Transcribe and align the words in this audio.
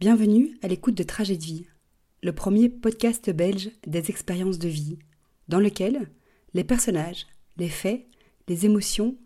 Bienvenue 0.00 0.56
à 0.62 0.68
l'écoute 0.68 0.94
de 0.94 1.02
Trajet 1.02 1.36
de 1.36 1.42
vie, 1.42 1.66
le 2.22 2.32
premier 2.32 2.68
podcast 2.68 3.30
belge 3.30 3.72
des 3.84 4.10
expériences 4.10 4.60
de 4.60 4.68
vie, 4.68 4.96
dans 5.48 5.58
lequel 5.58 6.08
les 6.54 6.62
personnages, 6.62 7.26
les 7.56 7.68
faits, 7.68 8.06
les 8.46 8.64
émotions, 8.64 9.16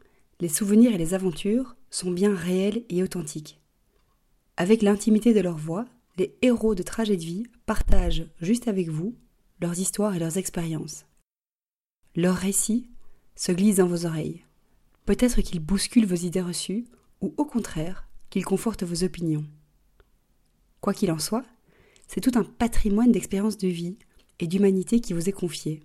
les 0.41 0.49
souvenirs 0.49 0.95
et 0.95 0.97
les 0.97 1.13
aventures 1.13 1.77
sont 1.91 2.11
bien 2.11 2.35
réels 2.35 2.87
et 2.89 3.03
authentiques. 3.03 3.61
Avec 4.57 4.81
l'intimité 4.81 5.35
de 5.35 5.41
leur 5.41 5.59
voix, 5.59 5.85
les 6.17 6.39
héros 6.41 6.75
de 6.75 6.83
Trajet 6.83 7.19
de 7.19 7.23
vie 7.23 7.45
partagent 7.67 8.25
juste 8.41 8.67
avec 8.67 8.89
vous 8.89 9.15
leurs 9.61 9.79
histoires 9.79 10.15
et 10.15 10.19
leurs 10.19 10.39
expériences. 10.39 11.05
Leurs 12.17 12.37
récits 12.37 12.89
se 13.37 13.53
glissent 13.53 13.77
dans 13.77 13.87
vos 13.87 14.07
oreilles. 14.07 14.47
Peut-être 15.05 15.43
qu'ils 15.43 15.61
bousculent 15.61 16.07
vos 16.07 16.15
idées 16.15 16.41
reçues, 16.41 16.87
ou 17.21 17.35
au 17.37 17.45
contraire, 17.45 18.09
qu'ils 18.31 18.47
confortent 18.47 18.85
vos 18.85 19.05
opinions. 19.05 19.45
Quoi 20.83 20.93
qu'il 20.93 21.13
en 21.13 21.19
soit, 21.19 21.45
c'est 22.09 22.21
tout 22.21 22.39
un 22.39 22.45
patrimoine 22.45 23.13
d'expériences 23.13 23.57
de 23.57 23.69
vie 23.69 23.97
et 24.41 24.49
d'humanité 24.49 25.01
qui 25.01 25.15
vous 25.15 25.29
est 25.29 25.33
confié. 25.33 25.81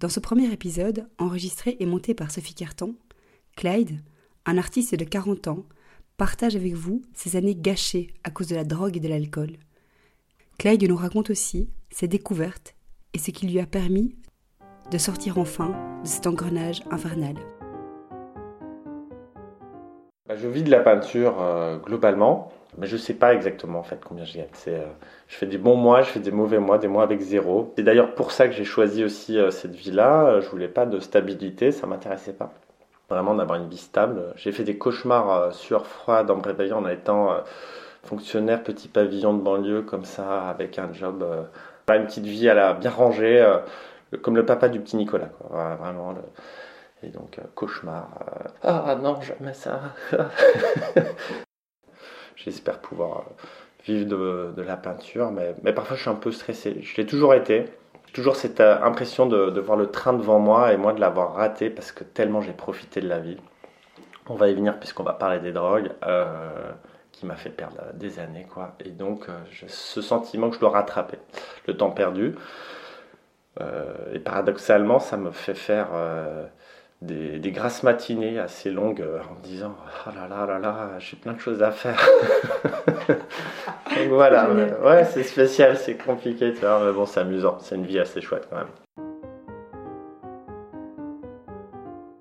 Dans 0.00 0.08
ce 0.08 0.18
premier 0.18 0.50
épisode, 0.50 1.06
enregistré 1.18 1.76
et 1.78 1.86
monté 1.86 2.14
par 2.14 2.32
Sophie 2.32 2.54
Carton, 2.54 2.96
Clyde, 3.54 4.00
un 4.46 4.58
artiste 4.58 4.94
de 4.94 5.04
40 5.04 5.48
ans, 5.48 5.66
partage 6.16 6.56
avec 6.56 6.72
vous 6.72 7.02
ses 7.14 7.36
années 7.36 7.54
gâchées 7.54 8.14
à 8.24 8.30
cause 8.30 8.48
de 8.48 8.56
la 8.56 8.64
drogue 8.64 8.96
et 8.96 9.00
de 9.00 9.08
l'alcool. 9.08 9.58
Clyde 10.58 10.88
nous 10.88 10.96
raconte 10.96 11.30
aussi 11.30 11.68
ses 11.90 12.08
découvertes 12.08 12.74
et 13.12 13.18
ce 13.18 13.30
qui 13.30 13.46
lui 13.46 13.60
a 13.60 13.66
permis 13.66 14.16
de 14.90 14.98
sortir 14.98 15.36
enfin 15.38 16.00
de 16.02 16.08
cet 16.08 16.26
engrenage 16.26 16.82
infernal. 16.90 17.36
Bah, 20.32 20.38
je 20.42 20.48
vis 20.48 20.62
de 20.62 20.70
la 20.70 20.80
peinture 20.80 21.42
euh, 21.42 21.76
globalement. 21.76 22.50
Mais 22.78 22.86
je 22.86 22.96
sais 22.96 23.12
pas 23.12 23.34
exactement 23.34 23.80
en 23.80 23.82
fait 23.82 24.00
combien 24.02 24.24
je 24.24 24.38
gagne. 24.38 24.46
Euh, 24.68 24.86
je 25.28 25.36
fais 25.36 25.44
des 25.44 25.58
bons 25.58 25.76
mois, 25.76 26.00
je 26.00 26.08
fais 26.08 26.20
des 26.20 26.30
mauvais 26.30 26.58
mois, 26.58 26.78
des 26.78 26.88
mois 26.88 27.02
avec 27.02 27.20
zéro. 27.20 27.74
C'est 27.76 27.82
d'ailleurs 27.82 28.14
pour 28.14 28.32
ça 28.32 28.48
que 28.48 28.54
j'ai 28.54 28.64
choisi 28.64 29.04
aussi 29.04 29.38
euh, 29.38 29.50
cette 29.50 29.74
vie-là. 29.74 30.24
Euh, 30.24 30.40
je 30.40 30.48
voulais 30.48 30.68
pas 30.68 30.86
de 30.86 30.98
stabilité, 31.00 31.70
ça 31.70 31.86
m'intéressait 31.86 32.32
pas. 32.32 32.50
Vraiment 33.10 33.34
d'avoir 33.34 33.58
une 33.60 33.68
vie 33.68 33.76
stable. 33.76 34.32
J'ai 34.36 34.52
fait 34.52 34.64
des 34.64 34.78
cauchemars 34.78 35.52
sur 35.52 35.86
froid 35.86 36.24
en 36.26 36.36
me 36.36 36.42
réveillant 36.42 36.78
en 36.78 36.88
étant 36.88 37.36
fonctionnaire 38.04 38.62
petit 38.62 38.88
pavillon 38.88 39.34
de 39.34 39.42
banlieue 39.42 39.82
comme 39.82 40.06
ça, 40.06 40.48
avec 40.48 40.78
un 40.78 40.94
job, 40.94 41.22
une 41.90 42.06
petite 42.06 42.24
vie 42.24 42.48
à 42.48 42.54
la 42.54 42.72
bien 42.72 42.90
rangée, 42.90 43.46
comme 44.22 44.34
le 44.36 44.46
papa 44.46 44.70
du 44.70 44.80
petit 44.80 44.96
Nicolas. 44.96 45.28
Vraiment. 45.50 46.14
Et 47.04 47.08
donc, 47.08 47.38
cauchemar. 47.54 48.08
Ah 48.62 48.96
non, 49.00 49.20
jamais 49.20 49.54
ça. 49.54 49.80
J'espère 52.44 52.80
pouvoir 52.80 53.18
euh, 53.18 53.22
vivre 53.84 54.52
de, 54.52 54.62
la 54.62 54.76
peinture, 54.76 55.30
mais, 55.30 55.54
mais, 55.62 55.72
parfois 55.72 55.96
je 55.96 56.02
suis 56.02 56.10
un 56.10 56.14
peu 56.14 56.32
stressé. 56.32 56.80
Je 56.82 56.96
l'ai 56.96 57.06
toujours 57.06 57.34
été. 57.34 57.66
Toujours 58.12 58.36
cette 58.36 58.60
euh, 58.60 58.82
impression 58.82 59.26
de, 59.26 59.60
voir 59.60 59.76
le 59.76 59.90
train 59.90 60.12
devant 60.12 60.38
moi 60.38 60.72
et 60.72 60.76
moi 60.76 60.92
de 60.92 61.00
l'avoir 61.00 61.34
raté 61.34 61.70
parce 61.70 61.92
que 61.92 62.04
tellement 62.04 62.40
j'ai 62.40 62.52
profité 62.52 63.00
de 63.00 63.08
la 63.08 63.20
vie. 63.20 63.38
On 64.28 64.34
va 64.34 64.48
y 64.48 64.54
venir 64.54 64.78
puisqu'on 64.78 65.02
va 65.02 65.14
parler 65.14 65.40
des 65.40 65.52
drogues, 65.52 65.90
euh, 66.04 66.72
qui 67.10 67.26
m'a 67.26 67.36
fait 67.36 67.50
perdre 67.50 67.78
des 67.94 68.18
années, 68.18 68.46
quoi. 68.52 68.74
Et 68.84 68.90
donc, 68.90 69.26
j'ai 69.50 69.68
ce 69.68 70.00
sentiment 70.00 70.48
que 70.48 70.56
je 70.56 70.60
dois 70.60 70.70
rattraper 70.70 71.18
le 71.66 71.76
temps 71.76 71.90
perdu. 71.90 72.36
et 73.60 74.18
paradoxalement, 74.20 74.98
ça 74.98 75.16
me 75.16 75.30
fait 75.30 75.54
faire 75.54 75.88
des, 77.02 77.50
grasses 77.50 77.82
matinées 77.82 78.38
assez 78.38 78.70
longues 78.70 79.02
euh, 79.02 79.20
en 79.30 79.34
me 79.34 79.42
disant 79.42 79.74
oh 80.06 80.10
là 80.14 80.28
là 80.28 80.46
là 80.46 80.58
là 80.58 80.98
j'ai 80.98 81.16
plein 81.16 81.32
de 81.32 81.40
choses 81.40 81.62
à 81.62 81.70
faire. 81.70 82.00
Donc 83.08 84.08
voilà 84.08 84.48
ouais, 84.50 85.04
c'est 85.04 85.22
spécial 85.22 85.76
c'est 85.76 85.96
compliqué 85.96 86.52
tu 86.52 86.60
vois, 86.60 86.82
mais 86.84 86.92
bon 86.92 87.04
c'est 87.06 87.20
amusant 87.20 87.58
c'est 87.60 87.74
une 87.74 87.86
vie 87.86 87.98
assez 87.98 88.20
chouette 88.20 88.48
quand 88.48 88.56
même. 88.56 88.68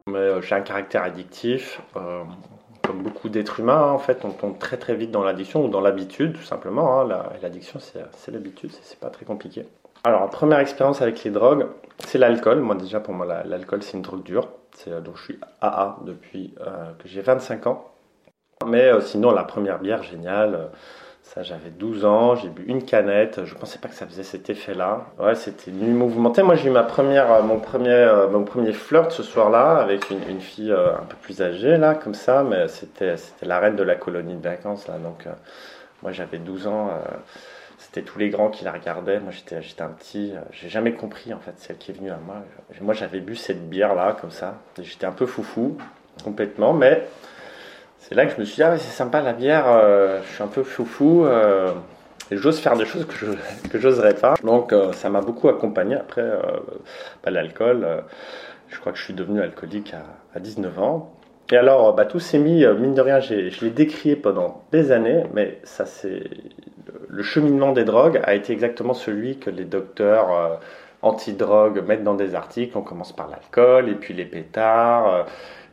Mais 0.08 0.18
euh, 0.18 0.42
j'ai 0.42 0.56
un 0.56 0.62
caractère 0.62 1.04
addictif 1.04 1.82
euh, 1.96 2.24
comme 2.84 3.04
beaucoup 3.04 3.30
d'êtres 3.30 3.60
humains 3.60 3.78
hein, 3.78 3.92
en 3.92 4.00
fait 4.00 4.26
on 4.26 4.32
tombe 4.32 4.58
très 4.58 4.78
très 4.78 4.96
vite 4.96 5.12
dans 5.12 5.24
l'addiction 5.24 5.64
ou 5.64 5.70
dans 5.70 5.82
l'habitude 5.82 6.34
tout 6.34 6.44
simplement 6.44 7.00
hein. 7.02 7.24
l'addiction 7.42 7.80
c'est 7.80 8.32
l'habitude 8.32 8.72
c'est 8.82 9.00
pas 9.00 9.10
très 9.10 9.26
compliqué 9.26 9.66
alors 10.04 10.30
première 10.30 10.60
expérience 10.60 11.02
avec 11.02 11.24
les 11.24 11.32
drogues 11.32 11.68
c'est 12.06 12.18
l'alcool 12.18 12.60
moi 12.62 12.76
déjà 12.76 13.00
pour 13.00 13.14
moi 13.14 13.26
l'alcool 13.46 13.84
c'est 13.84 13.98
une 13.98 14.04
drogue 14.04 14.24
dure 14.24 14.48
euh, 14.88 15.02
donc 15.02 15.18
je 15.18 15.24
suis 15.24 15.40
AA 15.62 15.98
depuis 16.06 16.54
euh, 16.62 16.92
que 17.00 17.08
j'ai 17.08 17.22
25 17.22 17.68
ans. 17.68 17.88
Mais 18.68 18.92
euh, 18.92 19.02
sinon, 19.02 19.32
la 19.32 19.44
première 19.44 19.80
bière, 19.80 20.04
géniale. 20.04 20.70
Ça, 21.24 21.44
j'avais 21.44 21.70
12 21.70 22.04
ans, 22.04 22.36
j'ai 22.36 22.50
bu 22.50 22.64
une 22.68 22.84
canette. 22.84 23.46
Je 23.46 23.56
pensais 23.56 23.80
pas 23.80 23.88
que 23.88 23.96
ça 23.96 24.06
faisait 24.06 24.24
cet 24.24 24.50
effet-là. 24.50 25.06
Ouais, 25.20 25.36
c'était 25.36 25.72
nuit 25.72 25.94
mouvementée. 25.94 26.44
Moi, 26.44 26.56
j'ai 26.56 26.68
eu 26.68 26.72
ma 26.72 26.84
première, 26.84 27.44
mon 27.44 27.60
premier, 27.60 28.12
mon 28.32 28.44
premier 28.44 28.74
flirt 28.74 29.12
ce 29.12 29.24
soir-là 29.24 29.78
avec 29.78 30.10
une, 30.10 30.22
une, 30.28 30.42
fille 30.42 30.74
un 30.74 31.06
peu 31.06 31.16
plus 31.22 31.42
âgée 31.42 31.78
là, 31.78 31.96
comme 31.96 32.16
ça. 32.16 32.44
Mais 32.44 32.68
c'était, 32.68 33.16
c'était 33.18 33.46
la 33.46 33.60
reine 33.60 33.76
de 33.78 33.84
la 33.84 33.96
colonie 33.96 34.36
de 34.36 34.44
vacances 34.44 34.88
là. 34.88 34.96
Donc, 34.98 35.26
moi, 36.02 36.12
j'avais 36.12 36.38
12 36.38 36.68
ans 36.68 36.90
c'était 37.82 38.04
tous 38.04 38.20
les 38.20 38.30
grands 38.30 38.50
qui 38.50 38.64
la 38.64 38.72
regardaient. 38.72 39.20
Moi, 39.20 39.32
j'étais, 39.32 39.82
un 39.82 39.90
petit. 39.90 40.34
Euh, 40.36 40.42
j'ai 40.52 40.70
jamais 40.70 40.94
compris, 40.94 41.34
en 41.34 41.40
fait, 41.40 41.54
celle 41.58 41.78
qui 41.78 41.90
est 41.90 41.96
venue 41.96 42.12
à 42.12 42.20
moi. 42.24 42.36
Moi, 42.80 42.94
j'avais 42.94 43.20
bu 43.20 43.36
cette 43.36 43.70
bière-là, 43.70 44.16
comme 44.22 44.30
ça. 44.30 44.60
J'étais 44.80 45.08
un 45.08 45.12
peu 45.12 45.26
foufou, 45.26 45.78
complètement. 46.24 46.74
Mais 46.74 47.08
c'est 47.98 48.14
là 48.14 48.28
que 48.28 48.36
je 48.36 48.40
me 48.40 48.46
suis 48.46 48.58
dit, 48.58 48.64
ah, 48.64 48.78
c'est 48.78 48.96
sympa 48.96 49.22
la 49.22 49.34
bière. 49.34 49.66
Euh, 49.68 50.22
je 50.24 50.32
suis 50.32 50.44
un 50.44 50.48
peu 50.48 50.62
foufou. 50.62 51.26
Euh, 51.26 51.74
et 52.30 52.38
j'ose 52.38 52.60
faire 52.60 52.78
des 52.78 52.86
choses 52.86 53.06
que 53.08 53.14
je 53.14 53.68
que 53.68 53.80
j'oserais 53.80 54.14
pas. 54.14 54.36
Donc, 54.44 54.74
ça 54.94 55.10
m'a 55.10 55.22
beaucoup 55.22 55.50
accompagné. 55.50 55.96
Après, 55.96 56.24
bah, 57.24 57.32
l'alcool. 57.32 57.86
je 58.70 58.80
crois 58.80 58.94
que 58.94 58.98
je 59.00 59.04
suis 59.04 59.14
devenu 59.14 59.42
alcoolique 59.42 59.94
à 60.34 60.40
19 60.40 60.80
ans. 60.80 61.14
Et 61.52 61.58
alors, 61.58 61.94
bah, 61.94 62.06
tout 62.06 62.20
s'est 62.20 62.40
mis, 62.40 62.66
mine 62.66 62.94
de 62.94 63.02
rien, 63.02 63.20
je 63.20 63.64
l'ai 63.64 63.72
décrié 63.72 64.16
pendant 64.16 64.64
des 64.72 64.92
années, 64.92 65.24
mais 65.34 65.60
ça 65.64 65.86
c'est 65.86 66.24
le 67.12 67.24
cheminement 67.24 67.74
des 67.74 67.84
drogues 67.84 68.22
a 68.24 68.34
été 68.34 68.54
exactement 68.54 68.94
celui 68.94 69.38
que 69.38 69.50
les 69.50 69.66
docteurs 69.66 70.32
euh, 70.34 70.56
anti-drogue 71.02 71.84
mettent 71.86 72.04
dans 72.04 72.16
des 72.16 72.36
articles. 72.36 72.78
On 72.78 72.82
commence 72.82 73.14
par 73.14 73.28
l'alcool, 73.28 73.90
et 73.90 73.96
puis 73.96 74.14
les 74.14 74.26
pétards, 74.26 75.14
euh, 75.14 75.24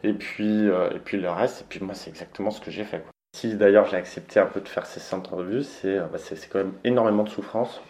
et, 0.02 0.12
puis, 0.12 0.68
euh, 0.68 0.90
et 0.90 0.98
puis 0.98 1.18
le 1.18 1.30
reste. 1.30 1.62
Et 1.62 1.64
puis 1.68 1.80
moi, 1.80 1.94
c'est 1.94 2.10
exactement 2.10 2.50
ce 2.50 2.60
que 2.60 2.70
j'ai 2.70 2.84
fait. 2.84 3.04
Si 3.36 3.54
d'ailleurs 3.54 3.86
j'ai 3.86 3.96
accepté 3.96 4.40
un 4.40 4.46
peu 4.46 4.60
de 4.60 4.68
faire 4.68 4.86
ces 4.86 5.00
centres 5.00 5.36
de 5.36 5.42
vue, 5.44 5.66
bah, 5.84 6.18
c'est 6.18 6.48
quand 6.48 6.58
même 6.58 6.72
énormément 6.82 7.22
de 7.22 7.28
souffrance. 7.28 7.80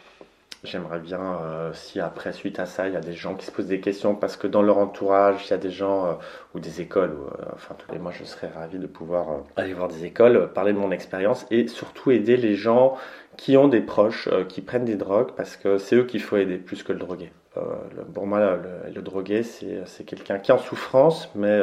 J'aimerais 0.65 0.99
bien, 0.99 1.21
euh, 1.21 1.73
si 1.73 2.01
après, 2.01 2.33
suite 2.33 2.59
à 2.59 2.67
ça, 2.67 2.89
il 2.89 2.95
y 2.95 2.97
a 2.97 3.01
des 3.01 3.13
gens 3.13 3.37
qui 3.37 3.47
se 3.47 3.53
posent 3.53 3.69
des 3.69 3.81
questions 3.81 4.17
parce 4.17 4.37
que 4.37 4.49
dans 4.49 4.61
leur 4.61 4.79
entourage, 4.79 5.47
il 5.47 5.51
y 5.51 5.55
a 5.55 5.59
des 5.59 5.71
gens 5.71 6.07
euh, 6.07 6.13
ou 6.55 6.59
des 6.59 6.81
écoles, 6.81 7.13
euh, 7.13 7.45
enfin, 7.55 7.77
tous 7.79 7.93
les 7.93 8.01
mois, 8.01 8.11
je 8.11 8.25
serais 8.25 8.49
ravi 8.49 8.79
de 8.79 8.89
pouvoir 8.89 9.45
aller 9.55 9.73
voir 9.73 9.87
des 9.87 10.05
écoles, 10.05 10.51
parler 10.53 10.73
de 10.73 10.79
mon 10.79 10.91
expérience 10.91 11.47
et 11.53 11.69
surtout 11.69 12.11
aider 12.11 12.37
les 12.37 12.57
gens 12.57 12.97
qui 13.37 13.57
ont 13.57 13.69
des 13.69 13.81
proches 13.81 14.29
qui 14.49 14.61
prennent 14.61 14.85
des 14.85 14.97
drogues 14.97 15.31
parce 15.37 15.57
que 15.57 15.79
c'est 15.79 15.95
eux 15.95 16.05
qu'il 16.05 16.21
faut 16.21 16.37
aider 16.37 16.57
plus 16.57 16.83
que 16.83 16.93
le 16.93 16.99
drogué. 16.99 17.31
pour 18.13 18.27
moi, 18.27 18.57
le, 18.57 18.93
le 18.93 19.03
drogué, 19.03 19.45
c'est 19.45 20.05
quelqu'un 20.05 20.41
qui 20.41 20.51
est 20.51 20.55
en 20.55 20.59
souffrance, 20.59 21.31
mais 21.37 21.61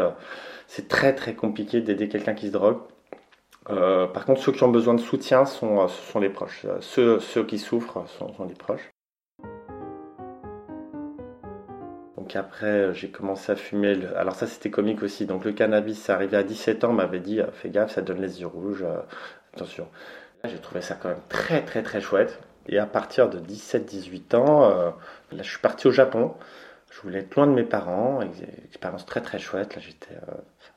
c'est 0.67 0.87
très 0.87 1.13
très 1.13 1.33
compliqué 1.33 1.81
d'aider 1.81 2.07
quelqu'un 2.07 2.33
qui 2.33 2.47
se 2.47 2.53
drogue 2.53 2.77
euh, 3.69 4.07
par 4.07 4.25
contre, 4.25 4.41
ceux 4.41 4.51
qui 4.51 4.63
ont 4.63 4.69
besoin 4.69 4.93
de 4.93 5.01
soutien 5.01 5.45
sont, 5.45 5.81
euh, 5.81 5.87
ce 5.87 6.11
sont 6.11 6.19
les 6.19 6.29
proches. 6.29 6.65
Euh, 6.65 7.19
ceux, 7.19 7.43
qui 7.45 7.57
souffrent 7.57 8.07
sont, 8.07 8.31
sont 8.33 8.45
les 8.45 8.53
proches. 8.53 8.91
Donc 12.17 12.35
après, 12.35 12.93
j'ai 12.93 13.09
commencé 13.09 13.51
à 13.51 13.55
fumer. 13.55 13.97
Alors 14.15 14.35
ça, 14.35 14.47
c'était 14.47 14.69
comique 14.69 15.03
aussi. 15.03 15.25
Donc 15.25 15.45
le 15.45 15.51
cannabis, 15.51 15.99
ça 15.99 16.13
arrivait 16.13 16.37
à 16.37 16.43
17 16.43 16.83
ans, 16.83 16.93
m'avait 16.93 17.19
dit, 17.19 17.39
fais 17.53 17.69
gaffe, 17.69 17.93
ça 17.93 18.01
donne 18.01 18.21
les 18.21 18.41
yeux 18.41 18.47
rouges. 18.47 18.85
attention. 19.53 19.87
J'ai 20.43 20.59
trouvé 20.59 20.81
ça 20.81 20.95
quand 20.95 21.09
même 21.09 21.21
très 21.27 21.63
très 21.63 21.81
très 21.81 22.01
chouette. 22.01 22.39
Et 22.67 22.77
à 22.79 22.85
partir 22.85 23.29
de 23.29 23.39
17-18 23.39 24.35
ans, 24.35 24.69
là, 24.69 24.93
je 25.31 25.43
suis 25.43 25.59
parti 25.59 25.87
au 25.87 25.91
Japon. 25.91 26.33
Je 26.91 27.01
voulais 27.01 27.19
être 27.19 27.35
loin 27.35 27.47
de 27.47 27.51
mes 27.51 27.63
parents. 27.63 28.21
Expérience 28.65 29.05
très 29.05 29.21
très 29.21 29.37
chouette. 29.37 29.75
Là, 29.75 29.81
j'étais 29.81 30.15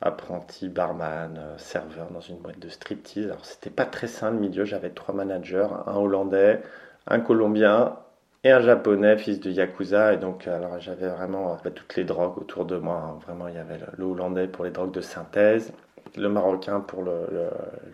apprenti 0.01 0.69
barman, 0.69 1.39
euh, 1.39 1.59
serveur 1.59 2.11
dans 2.11 2.21
une 2.21 2.39
boîte 2.39 2.59
de 2.59 2.69
striptease. 2.69 3.27
Alors 3.27 3.45
c'était 3.45 3.71
pas 3.71 3.87
très 3.87 4.07
sain 4.07 4.31
le 4.31 4.39
milieu, 4.39 4.65
j'avais 4.65 4.91
trois 4.91 5.15
managers, 5.15 5.67
un 5.87 5.97
hollandais, 5.97 6.63
un 7.07 7.21
colombien 7.21 7.97
et 8.45 8.53
un 8.53 8.61
japonais, 8.61 9.19
fils 9.19 9.41
de 9.41 9.51
yakuza. 9.51 10.15
Et 10.15 10.17
donc 10.17 10.47
alors 10.47 10.79
j'avais 10.81 11.09
vraiment 11.09 11.53
euh, 11.53 11.57
bah, 11.65 11.71
toutes 11.71 11.97
les 11.97 12.05
drogues 12.05 12.39
autour 12.39 12.65
de 12.65 12.77
moi. 12.77 12.97
Hein. 12.97 13.19
Vraiment 13.27 13.49
il 13.49 13.55
y 13.55 13.59
avait 13.59 13.79
le, 13.97 14.05
hollandais 14.05 14.47
pour 14.47 14.65
les 14.65 14.71
drogues 14.71 14.93
de 14.93 15.01
synthèse, 15.01 15.73
le 16.17 16.29
marocain 16.29 16.81
pour 16.81 17.03
le, 17.03 17.27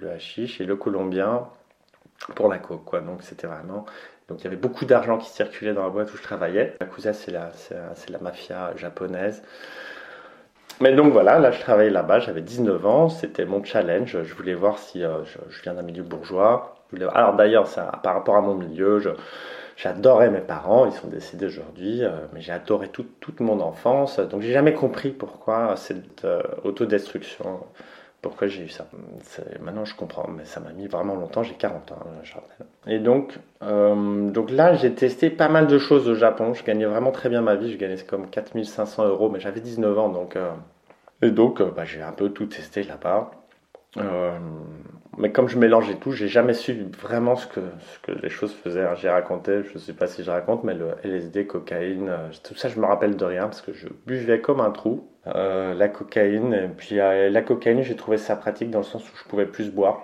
le, 0.01 0.11
hashish 0.11 0.61
et 0.61 0.67
le 0.67 0.77
colombien 0.77 1.49
pour 2.35 2.49
la 2.49 2.59
coke. 2.59 3.03
Donc 3.05 3.23
c'était 3.23 3.47
vraiment 3.47 3.87
donc 4.29 4.41
il 4.41 4.45
y 4.45 4.47
avait 4.47 4.57
beaucoup 4.57 4.87
d'argent 4.87 5.19
qui 5.19 5.29
circulait 5.31 5.75
dans 5.75 5.83
la 5.83 5.91
boîte 5.91 6.13
où 6.13 6.17
je 6.17 6.23
travaillais. 6.23 6.77
Yakuza, 6.81 7.13
c'est 7.13 7.31
la 7.31 8.19
mafia 8.21 8.75
japonaise. 8.77 9.43
Mais 10.81 10.93
donc 10.93 11.13
voilà, 11.13 11.39
là 11.39 11.51
je 11.51 11.61
travaillais 11.61 11.91
là-bas, 11.91 12.19
j'avais 12.19 12.41
19 12.41 12.87
ans, 12.87 13.09
c'était 13.09 13.45
mon 13.45 13.63
challenge. 13.63 14.23
Je 14.23 14.35
voulais 14.35 14.55
voir 14.55 14.79
si 14.79 15.05
euh, 15.05 15.25
je, 15.25 15.63
viens 15.63 15.75
d'un 15.75 15.83
milieu 15.83 16.03
bourgeois, 16.03 16.77
Alors 17.13 17.35
d'ailleurs, 17.37 17.69
par 18.03 18.15
rapport 18.15 18.37
à 18.37 18.41
mon 18.41 18.55
milieu, 18.55 19.01
j'adorais 19.77 20.31
mes 20.31 20.41
parents, 20.41 20.87
ils 20.87 20.93
sont 20.93 21.09
décédés 21.09 21.47
aujourd'hui, 21.47 22.03
mais 22.33 22.41
j'ai 22.41 22.53
adoré 22.53 22.89
toute 22.89 23.41
mon 23.41 23.61
enfance. 23.61 24.19
Donc 24.19 24.43
j'ai 24.43 24.53
jamais 24.53 24.75
compris 24.75 25.11
pourquoi 25.11 25.77
cette 25.77 26.27
autodestruction 26.65 27.61
pourquoi 28.25 28.49
j'ai 28.49 28.63
eu 28.63 28.69
ça. 28.71 28.87
Maintenant, 29.61 29.85
je 29.85 29.95
comprends, 29.95 30.27
mais 30.29 30.47
ça 30.47 30.59
m'a 30.59 30.73
mis 30.73 30.87
vraiment 30.87 31.15
longtemps. 31.15 31.43
J'ai 31.43 31.53
40 31.55 31.93
ans, 31.93 31.99
je 32.23 32.33
rappelle. 32.33 32.67
Et 32.87 32.99
donc, 32.99 33.39
euh, 33.63 34.31
donc 34.31 34.51
là, 34.51 34.73
j'ai 34.73 34.95
testé 34.95 35.29
pas 35.29 35.51
mal 35.51 35.67
de 35.67 35.79
choses 35.79 36.09
au 36.09 36.15
Japon. 36.15 36.55
Je 36.55 36.65
gagnais 36.65 36.87
vraiment 36.87 37.11
très 37.11 37.29
bien 37.29 37.43
ma 37.43 37.55
vie. 37.55 37.71
Je 37.71 37.77
gagnais 37.77 37.99
comme 37.99 38.31
4500 38.31 39.09
euros, 39.09 39.29
mais 39.29 39.41
j'avais 39.41 39.61
19 39.61 39.99
ans. 39.99 40.09
Donc, 40.09 40.37
euh, 40.37 40.53
et 41.21 41.31
donc, 41.31 41.61
euh, 41.61 41.71
bah, 41.71 41.85
j'ai 41.85 42.01
un 42.01 42.13
peu 42.13 42.31
tout 42.31 42.47
testé 42.47 42.83
là-bas. 42.83 43.31
mais 45.19 45.31
comme 45.31 45.49
je 45.49 45.59
mélangeais 45.59 45.97
tout, 45.97 46.13
j'ai 46.13 46.29
jamais 46.29 46.55
su 46.55 46.87
vraiment 46.99 47.37
ce 47.37 47.47
que, 47.47 47.61
ce 47.61 47.99
que 48.01 48.19
les 48.19 48.31
choses 48.31 48.55
faisaient. 48.55 48.87
J'ai 48.97 49.11
raconté, 49.11 49.65
je 49.65 49.75
ne 49.75 49.79
sais 49.79 49.93
pas 49.93 50.07
si 50.07 50.25
je 50.25 50.31
raconte, 50.31 50.65
mais 50.65 50.75
le 50.75 50.95
LSD, 51.05 51.47
cocaïne, 51.47 52.11
tout 52.43 52.55
ça, 52.55 52.71
je 52.71 52.81
me 52.81 52.87
rappelle 52.87 53.17
de 53.17 53.25
rien 53.27 53.45
parce 53.45 53.61
que 53.61 53.75
je 53.75 53.89
buvais 54.07 54.41
comme 54.41 54.61
un 54.61 54.71
trou. 54.71 55.07
Euh, 55.27 55.75
la 55.75 55.89
cocaïne. 55.89 56.53
Et 56.55 56.69
puis 56.69 57.01
euh, 57.01 57.31
la 57.31 57.43
cocaïne, 57.43 57.83
j'ai 57.83 57.97
trouvé 57.97 58.19
ça 58.19 58.37
pratique 58.37 58.71
dans 58.71 58.81
le 58.81 58.85
sens 58.85 59.03
où 59.05 59.17
je 59.17 59.25
pouvais 59.25 59.47
plus 59.47 59.71
boire. 59.71 60.03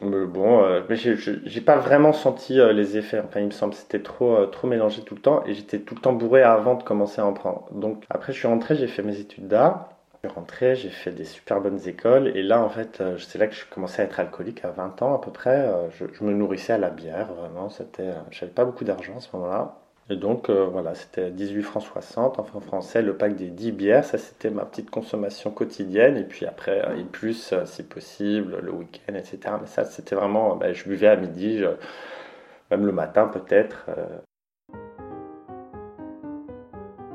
Mais 0.00 0.26
bon, 0.26 0.64
euh, 0.64 0.82
mais 0.88 0.96
j'ai 0.96 1.60
pas 1.60 1.76
vraiment 1.76 2.12
senti 2.12 2.54
les 2.54 2.96
effets. 2.96 3.20
Enfin, 3.20 3.40
il 3.40 3.46
me 3.46 3.50
semble 3.52 3.74
c'était 3.74 4.02
trop, 4.02 4.46
trop 4.46 4.66
mélangé 4.66 5.02
tout 5.02 5.14
le 5.14 5.20
temps 5.20 5.44
et 5.46 5.54
j'étais 5.54 5.78
tout 5.78 5.94
le 5.94 6.00
temps 6.00 6.12
bourré 6.12 6.42
avant 6.42 6.74
de 6.74 6.82
commencer 6.82 7.20
à 7.20 7.26
en 7.26 7.32
prendre. 7.32 7.68
Donc 7.72 8.04
après, 8.10 8.32
je 8.32 8.38
suis 8.38 8.48
rentré, 8.48 8.74
j'ai 8.76 8.88
fait 8.88 9.02
mes 9.02 9.18
études 9.20 9.48
d'art. 9.48 9.90
Je 10.22 10.28
suis 10.28 10.34
rentré, 10.36 10.76
j'ai 10.76 10.90
fait 10.90 11.12
des 11.12 11.24
super 11.24 11.60
bonnes 11.60 11.80
écoles 11.88 12.28
et 12.36 12.42
là, 12.42 12.62
en 12.62 12.68
fait, 12.68 13.02
c'est 13.18 13.38
là 13.38 13.46
que 13.46 13.54
je 13.54 13.64
commençais 13.66 14.02
à 14.02 14.04
être 14.06 14.20
alcoolique 14.20 14.64
à 14.64 14.70
20 14.70 15.02
ans 15.02 15.14
à 15.14 15.20
peu 15.20 15.30
près. 15.32 15.68
Je, 15.98 16.04
je 16.12 16.24
me 16.24 16.32
nourrissais 16.32 16.72
à 16.74 16.78
la 16.78 16.90
bière, 16.90 17.32
vraiment. 17.34 17.70
C'était, 17.70 18.10
j'avais 18.30 18.52
pas 18.52 18.64
beaucoup 18.64 18.84
d'argent 18.84 19.16
à 19.16 19.20
ce 19.20 19.28
moment-là. 19.36 19.81
Et 20.12 20.16
donc 20.16 20.50
euh, 20.50 20.66
voilà, 20.66 20.94
c'était 20.94 21.30
18 21.30 21.62
francs 21.62 21.82
60, 21.84 22.38
enfin 22.38 22.58
en 22.58 22.60
français, 22.60 23.00
le 23.00 23.16
pack 23.16 23.34
des 23.34 23.48
10 23.48 23.72
bières, 23.72 24.04
ça 24.04 24.18
c'était 24.18 24.50
ma 24.50 24.66
petite 24.66 24.90
consommation 24.90 25.50
quotidienne, 25.50 26.18
et 26.18 26.24
puis 26.24 26.44
après, 26.44 26.86
euh, 26.86 26.98
et 26.98 27.04
plus 27.04 27.54
euh, 27.54 27.64
si 27.64 27.82
possible, 27.82 28.58
le 28.62 28.72
week-end, 28.72 29.14
etc. 29.14 29.54
Mais 29.58 29.66
ça 29.66 29.86
c'était 29.86 30.14
vraiment, 30.14 30.54
ben, 30.56 30.74
je 30.74 30.84
buvais 30.84 31.08
à 31.08 31.16
midi, 31.16 31.62
même 32.70 32.84
le 32.84 32.92
matin 32.92 33.26
peut-être. 33.26 33.86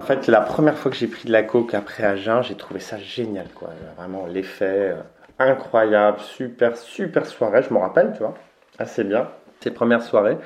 En 0.01 0.05
fait, 0.07 0.25
la 0.25 0.41
première 0.41 0.75
fois 0.75 0.89
que 0.89 0.97
j'ai 0.97 1.07
pris 1.07 1.27
de 1.27 1.31
la 1.31 1.43
coke 1.43 1.75
après 1.75 2.03
à 2.03 2.15
jeun, 2.15 2.41
j'ai 2.41 2.55
trouvé 2.55 2.79
ça 2.79 2.97
génial, 2.97 3.47
quoi. 3.53 3.69
Vraiment 3.95 4.25
l'effet 4.25 4.95
incroyable, 5.37 6.19
super, 6.19 6.75
super 6.75 7.27
soirée, 7.27 7.61
je 7.61 7.71
me 7.71 7.77
rappelle, 7.77 8.13
tu 8.13 8.19
vois, 8.19 8.33
assez 8.79 9.03
bien, 9.03 9.29
ces 9.59 9.69
premières 9.69 10.01
soirées 10.01 10.37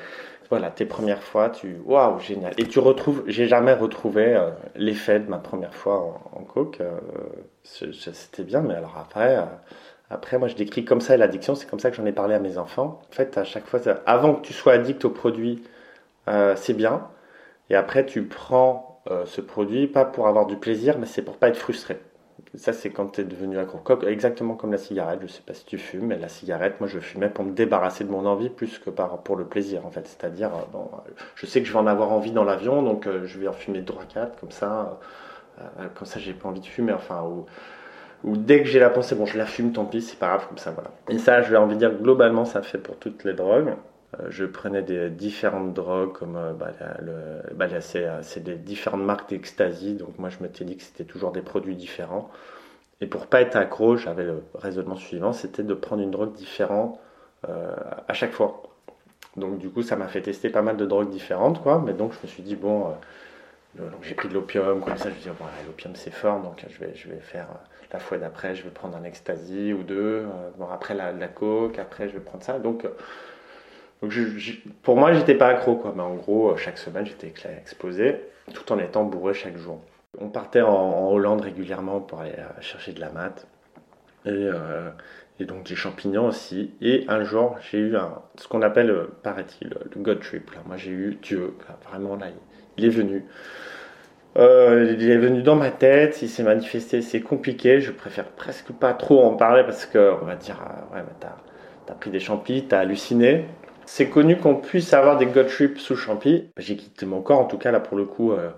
voilà, 0.52 0.70
tes 0.70 0.84
premières 0.84 1.22
fois, 1.22 1.48
tu 1.48 1.78
waouh, 1.86 2.20
génial. 2.20 2.52
Et 2.58 2.66
tu 2.68 2.78
retrouves, 2.78 3.24
j'ai 3.26 3.46
jamais 3.46 3.72
retrouvé 3.72 4.36
euh, 4.36 4.50
l'effet 4.76 5.18
de 5.18 5.30
ma 5.30 5.38
première 5.38 5.74
fois 5.74 6.20
en, 6.34 6.44
coke. 6.44 6.82
Euh, 6.82 7.00
c'était 7.64 8.44
bien, 8.44 8.60
mais 8.60 8.74
alors 8.74 8.98
après, 8.98 9.38
euh, 9.38 9.44
après, 10.10 10.36
moi 10.36 10.48
je 10.48 10.54
décris 10.54 10.84
comme 10.84 11.00
ça 11.00 11.16
l'addiction, 11.16 11.54
c'est 11.54 11.66
comme 11.66 11.80
ça 11.80 11.90
que 11.90 11.96
j'en 11.96 12.04
ai 12.04 12.12
parlé 12.12 12.34
à 12.34 12.38
mes 12.38 12.58
enfants. 12.58 13.00
En 13.10 13.14
fait, 13.14 13.38
à 13.38 13.44
chaque 13.44 13.64
fois, 13.64 13.80
avant 14.04 14.34
que 14.34 14.42
tu 14.42 14.52
sois 14.52 14.74
addict 14.74 15.02
au 15.06 15.10
produit, 15.10 15.62
c'est 16.56 16.74
bien. 16.74 17.08
Et 17.70 17.74
après, 17.74 18.04
tu 18.04 18.24
prends 18.24 19.02
ce 19.24 19.40
produit 19.40 19.86
pas 19.86 20.04
pour 20.04 20.28
avoir 20.28 20.44
du 20.44 20.56
plaisir, 20.56 20.98
mais 20.98 21.06
c'est 21.06 21.22
pour 21.22 21.38
pas 21.38 21.48
être 21.48 21.56
frustré. 21.56 21.98
Ça, 22.54 22.74
c'est 22.74 22.90
quand 22.90 23.06
tu 23.06 23.22
es 23.22 23.24
devenu 23.24 23.58
accro. 23.58 23.80
Exactement 24.06 24.54
comme 24.54 24.72
la 24.72 24.78
cigarette. 24.78 25.20
Je 25.22 25.26
sais 25.26 25.42
pas 25.42 25.54
si 25.54 25.64
tu 25.64 25.78
fumes, 25.78 26.06
mais 26.06 26.18
la 26.18 26.28
cigarette, 26.28 26.80
moi, 26.80 26.88
je 26.88 26.98
fumais 26.98 27.30
pour 27.30 27.44
me 27.46 27.52
débarrasser 27.52 28.04
de 28.04 28.10
mon 28.10 28.26
envie 28.26 28.50
plus 28.50 28.78
que 28.78 28.90
par, 28.90 29.22
pour 29.22 29.36
le 29.36 29.46
plaisir, 29.46 29.86
en 29.86 29.90
fait. 29.90 30.06
C'est-à-dire, 30.06 30.48
euh, 30.48 30.60
bon, 30.70 30.90
je 31.34 31.46
sais 31.46 31.62
que 31.62 31.66
je 31.66 31.72
vais 31.72 31.78
en 31.78 31.86
avoir 31.86 32.12
envie 32.12 32.30
dans 32.30 32.44
l'avion, 32.44 32.82
donc 32.82 33.06
euh, 33.06 33.24
je 33.24 33.38
vais 33.38 33.48
en 33.48 33.54
fumer 33.54 33.80
3-4, 33.80 34.38
comme 34.38 34.50
ça. 34.50 34.98
Euh, 35.60 35.88
comme 35.94 36.06
ça, 36.06 36.20
j'ai 36.20 36.34
pas 36.34 36.48
envie 36.48 36.60
de 36.60 36.66
fumer. 36.66 36.92
Enfin, 36.92 37.22
ou, 37.22 37.46
ou 38.24 38.36
dès 38.36 38.62
que 38.62 38.68
j'ai 38.68 38.80
la 38.80 38.90
pensée, 38.90 39.14
bon, 39.14 39.24
je 39.24 39.38
la 39.38 39.46
fume, 39.46 39.72
tant 39.72 39.86
pis, 39.86 40.02
c'est 40.02 40.18
pas 40.18 40.28
grave, 40.28 40.46
comme 40.48 40.58
ça, 40.58 40.72
voilà. 40.72 40.90
Et 41.08 41.16
ça, 41.16 41.40
je 41.40 41.50
vais 41.50 41.56
envie 41.56 41.74
de 41.74 41.78
dire, 41.78 41.94
globalement, 41.98 42.44
ça 42.44 42.60
fait 42.60 42.78
pour 42.78 42.98
toutes 42.98 43.24
les 43.24 43.32
drogues. 43.32 43.74
Euh, 44.20 44.26
je 44.28 44.44
prenais 44.44 44.82
des 44.82 45.08
différentes 45.10 45.72
drogues 45.72 46.12
comme 46.12 46.36
euh, 46.36 46.52
bah, 46.52 46.72
bah, 47.54 47.66
euh, 47.72 48.18
c'est 48.22 48.42
des 48.42 48.56
différentes 48.56 49.02
marques 49.02 49.30
d'ecstasy 49.30 49.94
donc 49.94 50.18
moi 50.18 50.28
je 50.28 50.42
m'étais 50.42 50.64
dit 50.64 50.76
que 50.76 50.82
c'était 50.82 51.04
toujours 51.04 51.32
des 51.32 51.40
produits 51.42 51.76
différents. 51.76 52.30
Et 53.00 53.06
pour 53.06 53.26
pas 53.26 53.40
être 53.40 53.56
accro 53.56 53.96
j'avais 53.96 54.24
le 54.24 54.42
raisonnement 54.54 54.96
suivant 54.96 55.32
c'était 55.32 55.62
de 55.62 55.74
prendre 55.74 56.02
une 56.02 56.10
drogue 56.10 56.34
différente 56.34 56.98
à 58.08 58.12
chaque 58.12 58.32
fois. 58.32 58.62
Donc 59.36 59.58
du 59.58 59.70
coup 59.70 59.82
ça 59.82 59.96
m'a 59.96 60.06
fait 60.06 60.22
tester 60.22 60.50
pas 60.50 60.62
mal 60.62 60.76
de 60.76 60.86
drogues 60.86 61.10
différentes 61.10 61.62
quoi. 61.62 61.82
Mais 61.84 61.94
donc 61.94 62.12
je 62.12 62.18
me 62.22 62.28
suis 62.28 62.42
dit 62.44 62.54
bon 62.54 62.94
j'ai 64.02 64.14
pris 64.14 64.28
de 64.28 64.34
l'opium 64.34 64.80
comme 64.82 64.96
ça. 64.96 65.08
Je 65.08 65.14
me 65.14 65.20
suis 65.20 65.30
dit 65.30 65.36
bon, 65.36 65.46
l'opium 65.66 65.96
c'est 65.96 66.12
fort 66.12 66.40
donc 66.40 66.64
je 66.68 66.78
vais 66.78 66.94
je 66.94 67.08
vais 67.08 67.18
faire 67.18 67.48
la 67.92 67.98
fois 67.98 68.18
d'après 68.18 68.54
je 68.54 68.62
vais 68.62 68.70
prendre 68.70 68.96
un 68.96 69.04
ecstasy 69.04 69.72
ou 69.72 69.82
deux 69.82 70.24
bon 70.56 70.68
après 70.70 70.94
la, 70.94 71.12
la 71.12 71.28
coke 71.28 71.78
après 71.80 72.08
je 72.08 72.14
vais 72.14 72.20
prendre 72.20 72.44
ça. 72.44 72.60
Donc 72.60 72.86
pour 74.82 74.96
moi, 74.96 75.12
j'étais 75.12 75.34
pas 75.34 75.48
accro, 75.48 75.76
quoi. 75.76 75.92
Mais 75.94 76.02
en 76.02 76.14
gros, 76.14 76.50
euh, 76.50 76.56
chaque 76.56 76.78
semaine, 76.78 77.06
j'étais 77.06 77.32
exposé, 77.56 78.16
tout 78.52 78.72
en 78.72 78.78
étant 78.78 79.04
bourré 79.04 79.34
chaque 79.34 79.56
jour. 79.56 79.80
On 80.18 80.28
partait 80.28 80.60
en, 80.60 81.10
Hollande 81.10 81.42
régulièrement 81.42 82.00
pour 82.00 82.20
aller 82.20 82.32
euh, 82.32 82.60
chercher 82.60 82.92
de 82.92 83.00
la 83.00 83.10
mat. 83.10 83.46
Euh, 84.26 84.90
et, 85.40 85.44
donc 85.44 85.64
des 85.64 85.76
champignons 85.76 86.26
aussi. 86.26 86.72
Et 86.80 87.04
un 87.08 87.22
jour, 87.22 87.56
j'ai 87.70 87.78
eu 87.78 87.94
ce 88.36 88.48
qu'on 88.48 88.62
appelle, 88.62 88.94
paraît-il, 89.22 89.68
le 89.68 90.00
God 90.00 90.20
Trip. 90.20 90.50
Moi, 90.66 90.76
j'ai 90.76 90.90
eu 90.90 91.18
Dieu, 91.22 91.54
vraiment 91.88 92.16
là, 92.16 92.26
il, 92.76 92.84
est 92.84 92.90
venu. 92.90 93.24
il 94.36 95.10
est 95.10 95.16
venu 95.16 95.42
dans 95.42 95.56
ma 95.56 95.70
tête, 95.70 96.22
il 96.22 96.28
s'est 96.28 96.42
manifesté, 96.42 97.02
c'est 97.02 97.20
compliqué. 97.20 97.80
Je 97.80 97.92
préfère 97.92 98.26
presque 98.26 98.72
pas 98.72 98.94
trop 98.94 99.24
en 99.24 99.34
parler 99.34 99.62
parce 99.64 99.86
que 99.86 100.12
on 100.22 100.24
va 100.24 100.36
dire, 100.36 100.60
ouais, 100.92 101.02
t'as 101.20 101.36
as 101.92 101.96
pris 101.96 102.10
des 102.10 102.20
champis, 102.20 102.64
t'as 102.68 102.80
halluciné. 102.80 103.46
C'est 103.86 104.08
connu 104.08 104.36
qu'on 104.36 104.56
puisse 104.56 104.92
avoir 104.94 105.18
des 105.18 105.26
God 105.26 105.48
trips 105.48 105.78
sous 105.78 105.96
champi. 105.96 106.50
J'ai 106.56 106.76
quitté 106.76 107.06
mon 107.06 107.20
corps, 107.20 107.40
en 107.40 107.44
tout 107.46 107.58
cas 107.58 107.70
là 107.70 107.80
pour 107.80 107.96
le 107.96 108.04
coup. 108.04 108.32
Euh, 108.32 108.50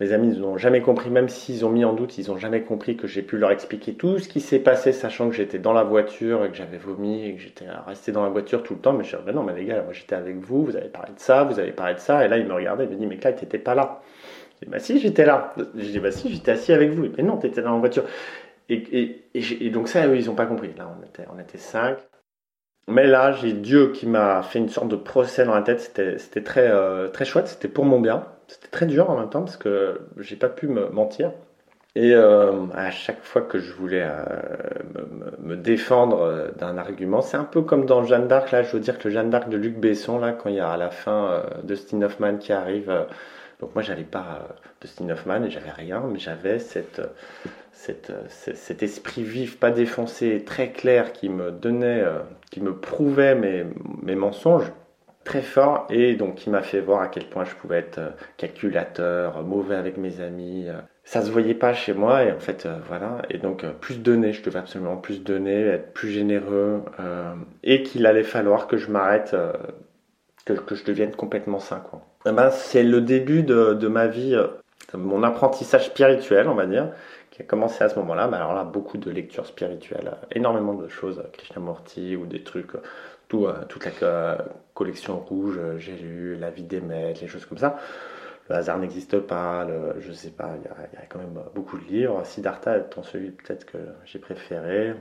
mes 0.00 0.12
amis 0.12 0.36
n'ont 0.36 0.58
jamais 0.58 0.80
compris, 0.80 1.08
même 1.08 1.28
s'ils 1.28 1.64
ont 1.64 1.70
mis 1.70 1.84
en 1.84 1.92
doute, 1.92 2.18
ils 2.18 2.28
n'ont 2.28 2.36
jamais 2.36 2.62
compris 2.62 2.96
que 2.96 3.06
j'ai 3.06 3.22
pu 3.22 3.38
leur 3.38 3.52
expliquer 3.52 3.94
tout 3.94 4.18
ce 4.18 4.28
qui 4.28 4.40
s'est 4.40 4.58
passé, 4.58 4.92
sachant 4.92 5.28
que 5.28 5.36
j'étais 5.36 5.60
dans 5.60 5.72
la 5.72 5.84
voiture 5.84 6.44
et 6.44 6.50
que 6.50 6.56
j'avais 6.56 6.78
vomi 6.78 7.24
et 7.24 7.34
que 7.34 7.40
j'étais 7.40 7.66
resté 7.86 8.10
dans 8.10 8.24
la 8.24 8.28
voiture 8.28 8.64
tout 8.64 8.74
le 8.74 8.80
temps. 8.80 8.92
Mais 8.92 9.04
je 9.04 9.16
disais, 9.16 9.32
non, 9.32 9.44
mais 9.44 9.54
les 9.54 9.64
gars, 9.64 9.82
moi 9.82 9.92
j'étais 9.92 10.16
avec 10.16 10.36
vous, 10.38 10.64
vous 10.64 10.76
avez 10.76 10.88
parlé 10.88 11.12
de 11.14 11.20
ça, 11.20 11.44
vous 11.44 11.60
avez 11.60 11.70
parlé 11.70 11.94
de 11.94 12.00
ça. 12.00 12.24
Et 12.24 12.28
là, 12.28 12.38
ils 12.38 12.46
me 12.46 12.52
regardaient, 12.52 12.84
ils 12.84 12.90
me 12.90 12.96
dit, 12.96 13.06
mais 13.06 13.18
Clyde, 13.18 13.36
t'étais 13.36 13.58
pas 13.58 13.76
là. 13.76 14.02
Je 14.60 14.66
dis, 14.66 14.70
bah 14.72 14.80
si, 14.80 14.98
j'étais 14.98 15.24
là. 15.24 15.54
Je 15.56 15.84
dis, 15.84 16.00
bah 16.00 16.10
si, 16.10 16.28
j'étais 16.32 16.52
assis 16.52 16.72
avec 16.72 16.90
vous. 16.90 17.06
Mais 17.16 17.22
non, 17.22 17.36
t'étais 17.36 17.62
dans 17.62 17.74
la 17.74 17.78
voiture. 17.78 18.04
Et, 18.68 19.70
donc 19.70 19.88
ça, 19.88 20.06
ils 20.06 20.26
n'ont 20.26 20.34
pas 20.34 20.46
compris. 20.46 20.72
Là, 20.76 20.90
on 21.32 21.38
était 21.38 21.58
cinq. 21.58 21.98
Mais 22.86 23.06
là, 23.06 23.32
j'ai 23.32 23.52
Dieu 23.52 23.92
qui 23.92 24.06
m'a 24.06 24.42
fait 24.42 24.58
une 24.58 24.68
sorte 24.68 24.88
de 24.88 24.96
procès 24.96 25.44
dans 25.44 25.54
la 25.54 25.62
tête. 25.62 25.80
C'était 26.18 26.42
très, 26.42 26.68
euh, 26.70 27.08
très 27.08 27.24
chouette, 27.24 27.48
c'était 27.48 27.68
pour 27.68 27.84
mon 27.84 28.00
bien. 28.00 28.24
C'était 28.46 28.68
très 28.68 28.86
dur 28.86 29.08
en 29.08 29.18
même 29.18 29.30
temps 29.30 29.42
parce 29.42 29.56
que 29.56 30.00
j'ai 30.18 30.36
pas 30.36 30.50
pu 30.50 30.68
me 30.68 30.88
mentir. 30.90 31.32
Et 31.96 32.14
euh, 32.14 32.66
à 32.74 32.90
chaque 32.90 33.22
fois 33.22 33.40
que 33.42 33.58
je 33.58 33.72
voulais 33.72 34.04
euh, 34.04 35.04
me, 35.40 35.56
défendre 35.56 36.50
d'un 36.58 36.76
argument, 36.76 37.22
c'est 37.22 37.36
un 37.36 37.44
peu 37.44 37.62
comme 37.62 37.86
dans 37.86 38.04
Jeanne 38.04 38.28
d'Arc. 38.28 38.50
Là, 38.50 38.62
je 38.62 38.72
veux 38.72 38.80
dire 38.80 38.98
que 38.98 39.08
le 39.08 39.14
Jeanne 39.14 39.30
d'Arc 39.30 39.48
de 39.48 39.56
Luc 39.56 39.78
Besson, 39.78 40.18
là, 40.18 40.32
quand 40.32 40.50
il 40.50 40.56
y 40.56 40.60
a 40.60 40.70
à 40.70 40.76
la 40.76 40.90
fin 40.90 41.42
Dustin 41.62 42.02
Hoffman 42.02 42.36
qui 42.36 42.52
arrive. 42.52 42.92
donc 43.60 43.74
moi, 43.74 43.82
j'avais 43.82 44.02
pas 44.02 44.48
Dustin 44.82 45.08
Hoffman 45.08 45.44
et 45.44 45.50
j'avais 45.50 45.70
rien, 45.70 46.02
mais 46.12 46.18
j'avais 46.18 46.58
cette 46.58 47.00
cet 47.74 48.82
esprit 48.82 49.24
vif, 49.24 49.58
pas 49.58 49.70
défoncé, 49.70 50.42
très 50.44 50.70
clair, 50.70 51.12
qui 51.12 51.28
me 51.28 51.50
donnait, 51.50 52.02
euh, 52.02 52.20
qui 52.50 52.60
me 52.60 52.74
prouvait 52.74 53.34
mes, 53.34 53.64
mes, 54.02 54.14
mensonges 54.14 54.72
très 55.24 55.42
fort 55.42 55.86
et 55.90 56.14
donc 56.14 56.36
qui 56.36 56.50
m'a 56.50 56.62
fait 56.62 56.80
voir 56.80 57.00
à 57.00 57.08
quel 57.08 57.24
point 57.24 57.44
je 57.44 57.54
pouvais 57.54 57.78
être 57.78 57.98
euh, 57.98 58.10
calculateur, 58.36 59.42
mauvais 59.42 59.74
avec 59.74 59.96
mes 59.96 60.20
amis. 60.20 60.66
Euh. 60.68 60.80
Ça 61.04 61.22
se 61.22 61.30
voyait 61.30 61.54
pas 61.54 61.74
chez 61.74 61.92
moi 61.92 62.24
et 62.24 62.32
en 62.32 62.38
fait 62.38 62.66
voilà 62.88 63.20
et 63.28 63.36
donc 63.36 63.66
plus 63.80 63.98
donner, 64.00 64.32
je 64.32 64.42
devais 64.42 64.60
absolument 64.60 64.96
plus 64.96 65.22
donner, 65.22 65.60
être 65.66 65.92
plus 65.92 66.08
généreux 66.08 66.80
et 67.62 67.82
qu'il 67.82 68.06
allait 68.06 68.22
falloir 68.22 68.66
que 68.66 68.78
je 68.78 68.90
m'arrête, 68.90 69.36
que, 70.46 70.54
que, 70.54 70.74
je 70.74 70.82
devienne 70.82 71.14
complètement 71.14 71.58
sain 71.58 71.82
quoi. 71.90 72.00
Eh 72.24 72.32
ben, 72.32 72.48
c'est 72.48 72.82
le 72.82 73.02
début 73.02 73.42
de, 73.42 73.74
de 73.74 73.86
ma 73.86 74.06
vie, 74.06 74.34
mon 74.94 75.22
apprentissage 75.22 75.84
spirituel 75.84 76.48
on 76.48 76.54
va 76.54 76.64
dire 76.64 76.88
qui 77.34 77.42
a 77.42 77.44
commencé 77.44 77.82
à 77.82 77.88
ce 77.88 77.98
moment-là. 77.98 78.28
Mais 78.28 78.36
alors 78.36 78.54
là, 78.54 78.62
beaucoup 78.62 78.96
de 78.96 79.10
lectures 79.10 79.46
spirituelles, 79.46 80.12
énormément 80.30 80.74
de 80.74 80.88
choses, 80.88 81.22
Krishnamurti 81.32 82.14
ou 82.14 82.26
des 82.26 82.44
trucs, 82.44 82.70
tout, 83.28 83.46
euh, 83.46 83.64
toute 83.68 83.84
la 84.00 84.38
collection 84.72 85.18
rouge, 85.18 85.58
euh, 85.58 85.78
j'ai 85.78 85.96
lu 85.96 86.36
La 86.36 86.50
vie 86.50 86.62
des 86.62 86.80
maîtres, 86.80 87.20
les 87.20 87.26
choses 87.26 87.44
comme 87.44 87.58
ça. 87.58 87.76
Le 88.48 88.54
hasard 88.54 88.78
n'existe 88.78 89.18
pas, 89.18 89.64
le, 89.64 90.00
je 90.00 90.12
sais 90.12 90.30
pas, 90.30 90.50
il 90.56 90.62
y, 90.62 90.68
a, 90.68 91.06
quand 91.08 91.18
même 91.18 91.40
beaucoup 91.54 91.78
de 91.78 91.84
livres. 91.84 92.24
Siddhartha 92.24 92.78
étant 92.78 93.02
celui 93.02 93.30
peut-être 93.30 93.64
que 93.64 93.78
j'ai 94.04 94.18
préféré. 94.18 94.94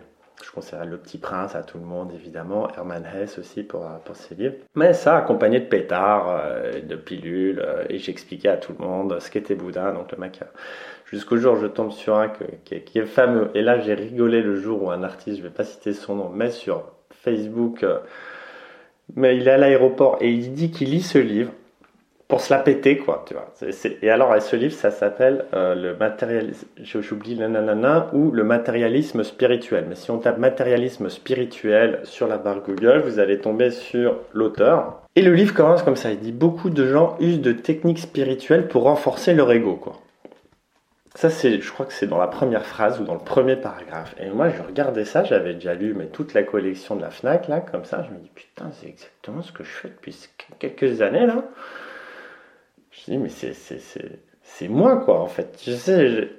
Je 0.43 0.49
conseillerais 0.51 0.87
Le 0.87 0.97
Petit 0.97 1.19
Prince 1.19 1.53
à 1.53 1.61
tout 1.61 1.77
le 1.77 1.83
monde, 1.83 2.11
évidemment. 2.15 2.67
Hermann 2.69 3.05
Hesse 3.05 3.37
aussi 3.37 3.63
pour, 3.63 3.85
pour 4.05 4.15
ses 4.15 4.33
livres. 4.33 4.55
Mais 4.75 4.93
ça, 4.93 5.17
accompagné 5.17 5.59
de 5.59 5.65
pétards, 5.65 6.41
de 6.81 6.95
pilules, 6.95 7.63
et 7.89 7.99
j'expliquais 7.99 8.49
à 8.49 8.57
tout 8.57 8.73
le 8.77 8.83
monde 8.83 9.19
ce 9.19 9.29
qu'était 9.29 9.55
Bouddha. 9.55 9.91
Donc 9.91 10.11
le 10.11 10.17
mec, 10.17 10.39
jusqu'au 11.13 11.37
jour 11.37 11.55
je 11.55 11.67
tombe 11.67 11.91
sur 11.91 12.17
un 12.17 12.29
qui, 12.65 12.75
est, 12.75 13.05
fameux. 13.05 13.49
Et 13.53 13.61
là, 13.61 13.79
j'ai 13.79 13.93
rigolé 13.93 14.41
le 14.41 14.55
jour 14.55 14.83
où 14.83 14.91
un 14.91 15.03
artiste, 15.03 15.37
je 15.37 15.43
vais 15.43 15.49
pas 15.49 15.63
citer 15.63 15.93
son 15.93 16.15
nom, 16.15 16.29
mais 16.33 16.49
sur 16.49 16.83
Facebook, 17.11 17.85
mais 19.15 19.37
il 19.37 19.47
est 19.47 19.51
à 19.51 19.57
l'aéroport 19.57 20.17
et 20.21 20.31
il 20.31 20.53
dit 20.53 20.71
qu'il 20.71 20.89
lit 20.89 21.01
ce 21.01 21.19
livre 21.19 21.51
pour 22.27 22.41
se 22.41 22.51
la 22.51 22.59
péter, 22.59 22.97
quoi, 22.97 23.23
tu 23.27 23.35
vois. 23.35 23.53
Et 24.01 24.09
alors, 24.09 24.41
ce 24.41 24.55
livre, 24.55 24.73
ça 24.73 24.89
s'appelle 24.89 25.45
euh, 25.53 25.75
le 25.75 25.95
matérialisme, 25.95 26.65
j'oublie 26.81 27.35
nanana, 27.35 28.09
ou 28.13 28.31
le 28.31 28.43
matérialisme 28.43 29.23
spirituel. 29.23 29.85
Mais 29.87 29.93
si 29.93 30.09
on 30.09 30.17
tape 30.17 30.39
matérialisme 30.39 31.09
spirituel 31.09 31.99
sur 32.05 32.27
la 32.27 32.39
barre 32.39 32.61
Google, 32.65 33.03
vous 33.05 33.19
allez 33.19 33.37
tomber 33.37 33.69
sur 33.69 34.15
l'auteur. 34.33 35.01
Et 35.15 35.21
le 35.21 35.33
livre 35.33 35.53
commence 35.53 35.83
comme 35.83 35.95
ça, 35.95 36.09
il 36.09 36.19
dit 36.19 36.31
beaucoup 36.31 36.71
de 36.71 36.87
gens 36.87 37.17
usent 37.19 37.41
de 37.41 37.51
techniques 37.51 37.99
spirituelles 37.99 38.67
pour 38.67 38.83
renforcer 38.83 39.35
leur 39.35 39.51
ego, 39.51 39.75
quoi. 39.75 39.93
Ça, 41.15 41.29
c'est, 41.29 41.61
je 41.61 41.71
crois 41.71 41.85
que 41.85 41.93
c'est 41.93 42.07
dans 42.07 42.17
la 42.17 42.27
première 42.27 42.65
phrase 42.65 42.99
ou 42.99 43.03
dans 43.03 43.13
le 43.13 43.19
premier 43.19 43.55
paragraphe. 43.55 44.15
Et 44.19 44.29
moi, 44.29 44.49
je 44.49 44.61
regardais 44.63 45.05
ça, 45.05 45.23
j'avais 45.23 45.53
déjà 45.53 45.75
lu 45.75 45.93
mais 45.93 46.07
toute 46.07 46.33
la 46.33 46.41
collection 46.41 46.95
de 46.95 47.01
la 47.01 47.11
Fnac, 47.11 47.47
là, 47.47 47.61
comme 47.61 47.85
ça. 47.85 48.03
Je 48.03 48.13
me 48.13 48.19
dis, 48.19 48.31
putain, 48.33 48.71
c'est 48.71 48.87
exactement 48.87 49.43
ce 49.43 49.51
que 49.51 49.63
je 49.63 49.69
fais 49.69 49.89
depuis 49.89 50.27
quelques 50.57 51.01
années, 51.01 51.27
là. 51.27 51.43
Je 52.91 53.11
dis, 53.11 53.17
mais 53.17 53.29
c'est, 53.29 53.53
c'est, 53.53 53.79
c'est, 54.41 54.67
moi, 54.67 54.97
quoi, 54.97 55.21
en 55.21 55.27
fait. 55.27 55.61
Je 55.63 55.73
sais, 55.73 56.29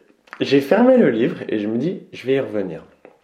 j'ai 0.40 0.60
fermé 0.60 0.96
le 0.96 1.10
livre 1.10 1.38
et 1.48 1.60
je 1.60 1.68
me 1.68 1.78
dis, 1.78 2.02
je 2.12 2.26
vais 2.26 2.34
y 2.34 2.40
revenir. 2.40 2.82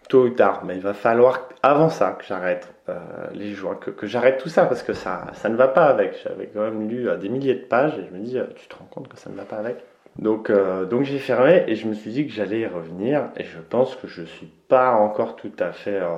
Tôt 0.09 0.25
ou 0.25 0.31
tard, 0.31 0.65
mais 0.65 0.77
il 0.77 0.83
va 0.83 0.95
falloir 0.95 1.49
avant 1.63 1.89
ça 1.89 2.17
que 2.19 2.25
j'arrête 2.25 2.73
euh, 2.89 2.99
les 3.33 3.53
joints, 3.53 3.77
que, 3.77 3.91
que 3.91 4.07
j'arrête 4.07 4.39
tout 4.39 4.49
ça 4.49 4.67
parce 4.67 4.83
que 4.83 4.93
ça, 4.93 5.27
ça 5.35 5.49
ne 5.49 5.57
va 5.57 5.69
pas 5.69 5.87
avec. 5.87 6.17
J'avais 6.25 6.47
quand 6.47 6.63
même 6.63 6.89
lu 6.89 7.09
euh, 7.09 7.17
des 7.17 7.29
milliers 7.29 7.55
de 7.55 7.65
pages 7.65 7.97
et 7.99 8.07
je 8.07 8.17
me 8.17 8.25
dis, 8.25 8.39
euh, 8.39 8.47
tu 8.57 8.67
te 8.67 8.75
rends 8.75 8.87
compte 8.87 9.09
que 9.09 9.17
ça 9.17 9.31
ne 9.31 9.37
va 9.37 9.45
pas 9.45 9.57
avec? 9.57 9.85
Donc, 10.21 10.51
euh, 10.51 10.85
donc 10.85 11.05
j'ai 11.05 11.19
fermé 11.19 11.65
et 11.67 11.75
je 11.75 11.89
me 11.89 11.95
suis 11.95 12.11
dit 12.11 12.27
que 12.27 12.33
j'allais 12.33 12.61
y 12.61 12.67
revenir 12.67 13.31
et 13.39 13.45
je 13.45 13.59
pense 13.59 13.97
que 13.97 14.07
je 14.07 14.23
suis 14.23 14.53
pas 14.69 14.93
encore 14.93 15.35
tout 15.35 15.53
à 15.59 15.73
fait 15.73 15.99
euh, 15.99 16.09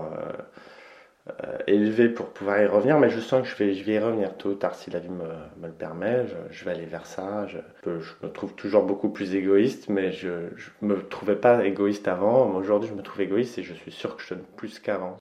euh, 1.28 1.59
élevé 1.68 2.09
pour 2.09 2.26
pouvoir 2.30 2.61
y 2.61 2.66
revenir, 2.66 2.99
mais 2.99 3.11
je 3.11 3.21
sens 3.21 3.42
que 3.42 3.49
je 3.49 3.56
vais, 3.62 3.94
y 3.94 3.99
revenir 4.00 4.37
tôt 4.37 4.54
tard 4.54 4.75
si 4.75 4.90
la 4.90 4.99
vie 4.99 5.09
me, 5.09 5.28
le 5.62 5.73
permet. 5.73 6.26
Je, 6.50 6.64
vais 6.64 6.73
aller 6.73 6.85
vers 6.85 7.06
ça. 7.06 7.47
Je, 7.47 7.59
je, 7.85 8.26
me 8.26 8.32
trouve 8.32 8.54
toujours 8.54 8.82
beaucoup 8.82 9.09
plus 9.09 9.37
égoïste, 9.37 9.88
mais 9.88 10.11
je 10.11 10.50
ne 10.82 10.88
me 10.88 11.06
trouvais 11.06 11.37
pas 11.37 11.64
égoïste 11.64 12.09
avant. 12.09 12.50
Aujourd'hui, 12.56 12.88
je 12.88 12.94
me 12.94 13.02
trouve 13.02 13.21
égoïste 13.21 13.59
et 13.59 13.62
je 13.62 13.73
suis 13.73 13.92
sûr 13.92 14.16
que 14.16 14.23
je 14.25 14.35
donne 14.35 14.44
plus 14.56 14.80
qu'avant. 14.80 15.16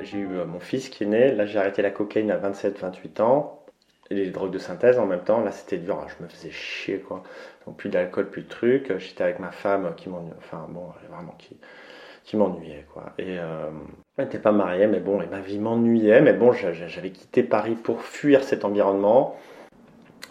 J'ai 0.00 0.20
eu 0.20 0.28
mon 0.46 0.60
fils 0.60 0.88
qui 0.88 1.04
est 1.04 1.06
né. 1.06 1.32
Là, 1.32 1.44
j'ai 1.44 1.58
arrêté 1.58 1.82
la 1.82 1.90
cocaïne 1.90 2.30
à 2.30 2.38
27-28 2.38 3.20
ans 3.20 3.65
les 4.10 4.30
drogues 4.30 4.52
de 4.52 4.58
synthèse 4.58 4.98
en 4.98 5.06
même 5.06 5.22
temps. 5.22 5.40
Là, 5.42 5.50
c'était 5.50 5.78
dur. 5.78 5.98
Hein. 5.98 6.06
Je 6.18 6.24
me 6.24 6.28
faisais 6.28 6.50
chier, 6.50 6.98
quoi. 6.98 7.22
Donc, 7.66 7.76
plus 7.76 7.88
d'alcool, 7.88 8.30
plus 8.30 8.42
de 8.42 8.48
trucs. 8.48 8.96
J'étais 8.98 9.24
avec 9.24 9.40
ma 9.40 9.50
femme 9.50 9.92
qui 9.96 10.08
m'ennuyait. 10.08 10.34
Enfin, 10.38 10.66
bon, 10.68 10.88
vraiment 11.10 11.34
qui, 11.38 11.56
qui 12.26 12.36
m'ennuyait, 12.36 12.84
quoi. 12.92 13.12
Et 13.18 13.38
euh, 13.38 13.70
elle 14.16 14.24
n'était 14.24 14.40
pas 14.40 14.52
mariée, 14.52 14.88
mais 14.88 15.00
bon, 15.00 15.22
et 15.22 15.26
ma 15.26 15.40
vie 15.40 15.58
m'ennuyait. 15.58 16.20
Mais 16.20 16.32
bon, 16.32 16.52
j'avais 16.52 17.10
quitté 17.10 17.42
Paris 17.42 17.76
pour 17.76 18.02
fuir 18.02 18.44
cet 18.44 18.64
environnement. 18.64 19.36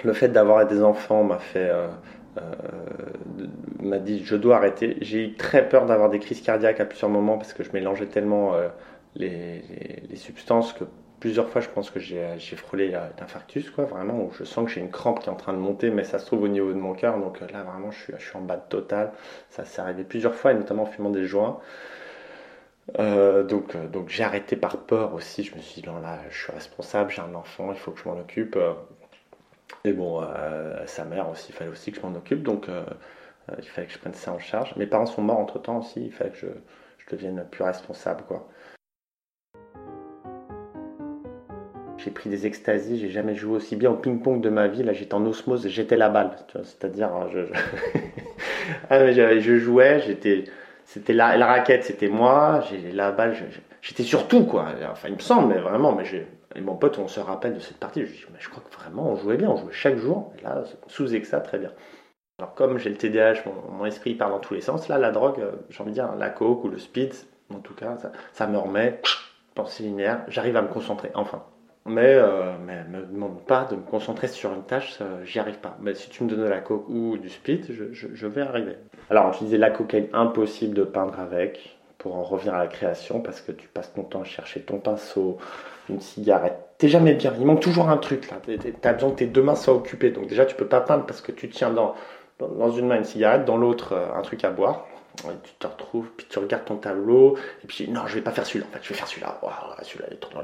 Le 0.03 0.13
fait 0.13 0.27
d'avoir 0.27 0.67
des 0.67 0.83
enfants 0.83 1.23
m'a 1.23 1.39
fait. 1.39 1.69
Euh, 1.69 1.87
euh, 2.37 2.51
m'a 3.79 3.97
dit 3.97 4.23
je 4.25 4.35
dois 4.35 4.57
arrêter. 4.57 4.97
J'ai 4.99 5.23
eu 5.23 5.33
très 5.35 5.69
peur 5.69 5.85
d'avoir 5.85 6.09
des 6.09 6.19
crises 6.19 6.41
cardiaques 6.41 6.81
à 6.81 6.85
plusieurs 6.85 7.09
moments 7.09 7.37
parce 7.37 7.53
que 7.53 7.63
je 7.63 7.71
mélangeais 7.71 8.07
tellement 8.07 8.55
les, 9.15 9.61
substances 10.15 10.73
que 10.73 10.83
plusieurs 11.19 11.49
fois, 11.49 11.61
je 11.61 11.69
pense 11.69 11.89
que 11.89 11.99
j'ai 11.99 12.55
frôlé 12.55 12.89
l'infarctus, 12.89 13.69
quoi, 13.69 13.85
vraiment, 13.85 14.21
où 14.23 14.31
je 14.31 14.43
sens 14.43 14.65
que 14.65 14.71
j'ai 14.71 14.81
une 14.81 14.91
crampe 14.91 15.19
qui 15.19 15.27
est 15.27 15.31
en 15.31 15.35
train 15.35 15.53
de 15.53 15.57
monter, 15.57 15.89
mais 15.89 16.03
ça 16.03 16.19
se 16.19 16.25
trouve 16.25 16.43
au 16.43 16.47
niveau 16.47 16.71
de 16.73 16.77
mon 16.77 16.93
cœur, 16.93 17.17
donc 17.19 17.39
là, 17.39 17.63
vraiment, 17.63 17.91
je 17.91 18.15
suis, 18.17 18.37
en 18.37 18.41
bas 18.41 18.57
de 18.57 18.67
total. 18.69 19.11
Ça 19.49 19.65
s'est 19.65 19.81
arrivé 19.81 20.03
plusieurs 20.03 20.35
fois, 20.35 20.51
et 20.51 20.55
notamment 20.55 20.83
en 20.83 20.87
fumant 20.87 21.09
des 21.09 21.25
joints. 21.25 21.59
Euh, 22.99 23.43
donc, 23.43 23.75
euh, 23.75 23.87
donc 23.87 24.09
j'ai 24.09 24.23
arrêté 24.23 24.55
par 24.55 24.77
peur 24.77 25.13
aussi. 25.13 25.43
Je 25.43 25.55
me 25.55 25.61
suis 25.61 25.81
dit, 25.81 25.87
non, 25.87 25.99
là, 25.99 26.19
je 26.29 26.43
suis 26.43 26.51
responsable, 26.51 27.11
j'ai 27.11 27.21
un 27.21 27.33
enfant, 27.35 27.71
il 27.71 27.77
faut 27.77 27.91
que 27.91 27.99
je 27.99 28.07
m'en 28.07 28.17
occupe. 28.19 28.57
Et 29.83 29.93
bon, 29.93 30.21
euh, 30.21 30.85
sa 30.85 31.05
mère 31.05 31.29
aussi, 31.29 31.47
il 31.49 31.55
fallait 31.55 31.71
aussi 31.71 31.91
que 31.91 31.99
je 31.99 32.05
m'en 32.05 32.15
occupe, 32.15 32.43
donc 32.43 32.67
il 33.57 33.67
fallait 33.67 33.87
que 33.87 33.93
je 33.93 33.99
prenne 33.99 34.13
ça 34.13 34.31
en 34.31 34.39
charge. 34.39 34.75
Mes 34.75 34.87
parents 34.87 35.05
sont 35.05 35.21
morts 35.21 35.39
entre 35.39 35.59
temps 35.59 35.79
aussi, 35.79 36.05
il 36.05 36.11
fallait 36.11 36.31
que 36.31 36.37
je, 36.37 36.47
je 36.99 37.15
devienne 37.15 37.45
plus 37.49 37.63
responsable, 37.63 38.23
quoi. 38.27 38.47
J'ai 42.05 42.11
pris 42.11 42.29
des 42.29 42.45
extasies, 42.45 42.99
j'ai 42.99 43.09
jamais 43.09 43.33
joué 43.33 43.55
aussi 43.55 43.75
bien 43.75 43.89
au 43.89 43.95
ping-pong 43.95 44.39
de 44.39 44.49
ma 44.49 44.67
vie. 44.67 44.83
Là, 44.83 44.93
j'étais 44.93 45.15
en 45.15 45.25
osmose, 45.25 45.67
j'étais 45.67 45.97
la 45.97 46.09
balle. 46.09 46.35
C'est-à-dire, 46.53 47.11
hein, 47.11 47.27
je, 47.33 47.39
ah, 48.91 49.11
je 49.11 49.57
jouais, 49.57 50.01
j'étais, 50.05 50.43
c'était 50.85 51.13
la, 51.13 51.43
raquette, 51.47 51.83
c'était 51.83 52.07
moi, 52.07 52.63
j'ai 52.69 52.91
la 52.91 53.11
balle, 53.11 53.35
j'étais 53.81 54.03
sur 54.03 54.27
tout, 54.27 54.45
quoi. 54.45 54.67
Enfin, 54.91 55.07
il 55.09 55.15
me 55.15 55.19
semble, 55.19 55.51
mais 55.51 55.59
vraiment, 55.59 55.93
mais 55.93 56.03
et 56.55 56.61
mon 56.61 56.75
pote, 56.75 56.99
on 56.99 57.07
se 57.07 57.19
rappelle 57.19 57.55
de 57.55 57.59
cette 57.59 57.77
partie. 57.77 58.05
Je 58.05 58.11
dis, 58.11 58.25
je 58.37 58.49
crois 58.49 58.63
que 58.63 58.73
vraiment, 58.75 59.09
on 59.09 59.15
jouait 59.15 59.37
bien, 59.37 59.49
on 59.49 59.57
jouait 59.57 59.73
chaque 59.73 59.97
jour. 59.97 60.31
Là, 60.43 60.63
sous 60.85 61.07
ça, 61.23 61.39
très 61.39 61.57
bien. 61.57 61.71
Alors, 62.37 62.53
comme 62.53 62.77
j'ai 62.77 62.91
le 62.91 62.97
TDAH, 62.97 63.49
mon, 63.71 63.85
esprit 63.85 64.13
part 64.13 64.29
dans 64.29 64.39
tous 64.39 64.53
les 64.53 64.61
sens. 64.61 64.87
Là, 64.89 64.99
la 64.99 65.09
drogue, 65.09 65.39
euh, 65.39 65.53
j'ai 65.69 65.81
envie 65.81 65.89
de 65.89 65.95
dire, 65.95 66.15
la 66.15 66.29
coke 66.29 66.63
ou 66.65 66.67
le 66.67 66.77
speed, 66.77 67.13
en 67.51 67.59
tout 67.59 67.73
cas, 67.73 67.97
ça, 67.97 68.11
ça 68.31 68.45
me 68.45 68.59
remet 68.59 69.01
pensée 69.55 69.83
linéaire. 69.83 70.23
J'arrive 70.27 70.55
à 70.55 70.61
me 70.61 70.67
concentrer, 70.67 71.09
enfin. 71.15 71.43
Mais, 71.87 72.15
euh, 72.15 72.57
ne 72.57 72.97
me 72.97 73.05
demande 73.05 73.41
pas 73.45 73.65
de 73.65 73.75
me 73.75 73.81
concentrer 73.81 74.27
sur 74.27 74.51
une 74.53 74.63
tâche, 74.63 74.99
j'y 75.23 75.37
arrive 75.39 75.59
pas. 75.59 75.77
Mais 75.79 75.93
si 75.93 76.09
tu 76.09 76.23
me 76.23 76.29
donnes 76.29 76.41
de 76.41 76.49
la 76.49 76.59
coke 76.59 76.89
ou 76.89 77.17
du 77.17 77.29
split, 77.29 77.61
je, 77.69 78.27
vais 78.27 78.41
arriver. 78.41 78.77
Alors, 79.11 79.31
on 79.39 79.43
disait 79.43 79.59
la 79.59 79.69
cocaïne, 79.69 80.07
impossible 80.11 80.73
de 80.73 80.83
peindre 80.83 81.19
avec, 81.19 81.77
pour 81.99 82.15
en 82.15 82.23
revenir 82.23 82.55
à 82.55 82.59
la 82.59 82.67
création, 82.67 83.19
parce 83.21 83.39
que 83.39 83.51
tu 83.51 83.67
passes 83.67 83.93
ton 83.93 84.03
temps 84.03 84.21
à 84.21 84.23
chercher 84.23 84.61
ton 84.61 84.79
pinceau, 84.79 85.37
une 85.89 86.01
cigarette. 86.01 86.57
T'es 86.79 86.89
jamais 86.89 87.13
bien, 87.13 87.33
il 87.39 87.45
manque 87.45 87.61
toujours 87.61 87.89
un 87.89 87.97
truc 87.97 88.29
là. 88.31 88.37
T'as 88.81 88.93
besoin 88.93 89.11
que 89.11 89.17
tes 89.17 89.27
deux 89.27 89.43
mains 89.43 89.55
soient 89.55 89.75
occupées. 89.75 90.09
Donc, 90.09 90.25
déjà, 90.25 90.45
tu 90.45 90.55
peux 90.55 90.67
pas 90.67 90.81
peindre 90.81 91.05
parce 91.05 91.21
que 91.21 91.31
tu 91.31 91.49
tiens 91.49 91.69
dans, 91.69 91.93
dans 92.39 92.71
une 92.71 92.87
main 92.87 92.97
une 92.97 93.03
cigarette, 93.03 93.45
dans 93.45 93.57
l'autre 93.57 93.93
euh, 93.93 94.17
un 94.17 94.23
truc 94.23 94.43
à 94.43 94.49
boire 94.49 94.87
tu 95.15 95.53
te 95.59 95.67
retrouves, 95.67 96.09
puis 96.17 96.27
tu 96.29 96.39
regardes 96.39 96.65
ton 96.65 96.77
tableau, 96.77 97.37
et 97.63 97.67
puis 97.67 97.89
non, 97.89 98.07
je 98.07 98.15
vais 98.15 98.21
pas 98.21 98.31
faire 98.31 98.45
celui-là, 98.45 98.65
en 98.69 98.73
fait, 98.73 98.83
je 98.83 98.89
vais 98.89 98.95
faire 98.95 99.07
celui-là. 99.07 99.39
celui-là 99.81 100.07
est 100.11 100.19
trop... 100.19 100.39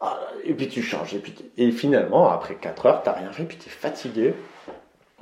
Ah, 0.00 0.18
et 0.44 0.54
puis 0.54 0.68
tu 0.68 0.82
changes, 0.82 1.14
et, 1.14 1.18
puis 1.18 1.34
et 1.56 1.70
finalement, 1.70 2.30
après 2.30 2.56
4 2.56 2.86
heures, 2.86 3.02
t'as 3.02 3.12
rien 3.12 3.32
fait, 3.32 3.44
puis 3.44 3.56
tu 3.56 3.68
es 3.68 3.72
fatigué. 3.72 4.34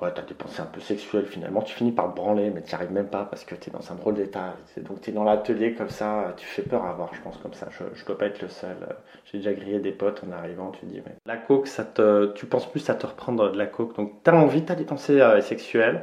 Ouais, 0.01 0.11
t'as 0.15 0.23
des 0.23 0.33
pensées 0.33 0.63
un 0.63 0.67
peu 0.67 0.81
sexuelles 0.81 1.27
finalement, 1.27 1.61
tu 1.61 1.75
finis 1.75 1.93
par 1.93 2.11
te 2.11 2.17
branler, 2.17 2.49
mais 2.49 2.63
tu 2.63 2.69
n'y 2.69 2.75
arrives 2.75 2.93
même 2.93 3.09
pas 3.09 3.27
parce 3.27 3.45
que 3.45 3.55
tu 3.55 3.69
es 3.69 3.73
dans 3.73 3.93
un 3.93 3.97
drôle 3.97 4.15
d'état. 4.15 4.55
Donc 4.79 5.03
tu 5.03 5.11
es 5.11 5.13
dans 5.13 5.25
l'atelier 5.25 5.75
comme 5.75 5.91
ça, 5.91 6.33
tu 6.39 6.47
fais 6.47 6.63
peur 6.63 6.87
à 6.87 6.95
voir, 6.95 7.11
je 7.15 7.21
pense, 7.21 7.37
comme 7.37 7.53
ça. 7.53 7.69
Je 7.71 7.85
ne 7.85 8.07
dois 8.07 8.17
pas 8.17 8.27
être 8.27 8.41
le 8.41 8.49
seul. 8.49 8.77
J'ai 9.27 9.39
déjà 9.39 9.53
grillé 9.53 9.79
des 9.79 9.93
potes 9.93 10.23
en 10.27 10.33
arrivant, 10.33 10.71
tu 10.71 10.87
dis, 10.87 11.03
mais 11.05 11.13
la 11.27 11.37
coke, 11.37 11.67
ça 11.67 11.85
te, 11.85 12.33
tu 12.33 12.47
penses 12.47 12.65
plus 12.71 12.89
à 12.89 12.95
te 12.95 13.07
reprendre 13.07 13.53
de 13.53 13.59
la 13.59 13.67
coke. 13.67 13.95
Donc 13.97 14.23
tu 14.25 14.31
as 14.31 14.35
envie, 14.35 14.65
tu 14.65 14.73
as 14.73 14.75
des 14.75 14.85
pensées 14.85 15.21
euh, 15.21 15.43
sexuelles, 15.43 16.01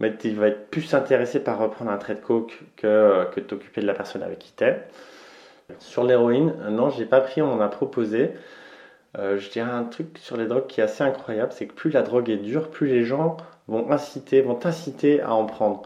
mais 0.00 0.16
tu 0.16 0.30
vas 0.30 0.48
être 0.48 0.70
plus 0.70 0.94
intéressé 0.94 1.40
par 1.40 1.58
reprendre 1.58 1.90
un 1.90 1.98
trait 1.98 2.14
de 2.14 2.20
coke 2.20 2.60
que, 2.76 3.26
que 3.32 3.40
t'occuper 3.40 3.80
de 3.80 3.86
la 3.86 3.94
personne 3.94 4.22
avec 4.22 4.38
qui 4.38 4.52
t'es. 4.52 4.82
Sur 5.78 6.04
l'héroïne, 6.04 6.54
non, 6.70 6.90
j'ai 6.90 7.06
pas 7.06 7.20
pris, 7.20 7.40
on 7.40 7.46
m'en 7.46 7.60
a 7.62 7.68
proposé. 7.68 8.32
Euh, 9.18 9.38
je 9.38 9.48
dirais 9.50 9.70
un 9.70 9.84
truc 9.84 10.18
sur 10.18 10.36
les 10.36 10.46
drogues 10.46 10.66
qui 10.66 10.80
est 10.80 10.84
assez 10.84 11.04
incroyable, 11.04 11.52
c'est 11.52 11.66
que 11.66 11.72
plus 11.72 11.90
la 11.90 12.02
drogue 12.02 12.28
est 12.28 12.36
dure, 12.36 12.68
plus 12.68 12.88
les 12.88 13.04
gens 13.04 13.36
vont 13.68 13.90
inciter, 13.90 14.42
vont 14.42 14.56
t'inciter 14.56 15.20
à 15.20 15.34
en 15.34 15.46
prendre. 15.46 15.82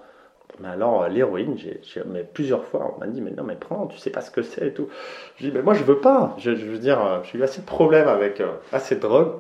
Mais 0.61 0.69
alors 0.69 1.03
euh, 1.03 1.09
l'héroïne, 1.09 1.57
j'ai, 1.57 1.81
mais 2.07 2.25
plusieurs 2.25 2.65
fois, 2.65 2.95
on 2.97 2.99
m'a 2.99 3.07
dit 3.07 3.21
mais 3.21 3.31
non 3.31 3.45
mais 3.45 3.55
prends, 3.55 3.87
tu 3.87 3.99
sais 3.99 4.11
pas 4.11 4.23
ce 4.23 4.31
que 4.31 4.43
c'est 4.43 4.69
et 4.69 4.73
tout. 4.73 4.89
Je 5.37 5.47
dis 5.47 5.53
mais 5.53 5.63
moi 5.63 5.75
je 5.75 5.85
veux 5.85 5.99
pas. 5.99 6.35
Je, 6.39 6.51
veux 6.51 6.79
dire, 6.79 7.05
euh, 7.05 7.21
j'ai 7.23 7.39
eu 7.39 7.43
assez 7.43 7.61
de 7.61 7.67
problèmes 7.67 8.09
avec 8.09 8.43
assez 8.73 8.97
de 8.97 9.01
drogue 9.01 9.35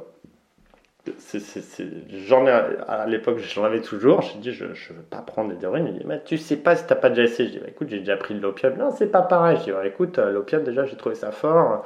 j'en 2.26 2.46
ai, 2.46 2.50
à 2.50 3.06
l'époque, 3.06 3.38
j'en 3.38 3.64
avais 3.64 3.80
toujours. 3.80 4.22
J'ai 4.22 4.38
dit, 4.38 4.52
je 4.52 4.64
ne 4.64 4.70
veux 4.70 5.02
pas 5.08 5.18
prendre 5.18 5.54
des 5.54 5.62
héroïnes. 5.62 5.86
Il 5.88 5.98
dit, 5.98 6.04
mais 6.06 6.22
tu 6.24 6.38
sais 6.38 6.56
pas 6.56 6.76
si 6.76 6.86
t'as 6.86 6.94
pas 6.94 7.10
déjà 7.10 7.22
essayé. 7.22 7.48
Je 7.48 7.54
dis, 7.54 7.60
bah, 7.60 7.68
écoute, 7.68 7.88
j'ai 7.90 7.98
déjà 7.98 8.16
pris 8.16 8.34
de 8.34 8.40
l'opium. 8.40 8.74
Non, 8.76 8.90
c'est 8.90 9.06
pas 9.06 9.22
pareil. 9.22 9.58
Je 9.58 9.64
dis, 9.64 9.70
bah, 9.72 9.86
écoute, 9.86 10.18
euh, 10.18 10.32
l'opium, 10.32 10.62
déjà, 10.64 10.84
j'ai 10.84 10.96
trouvé 10.96 11.14
ça 11.14 11.30
fort. 11.30 11.84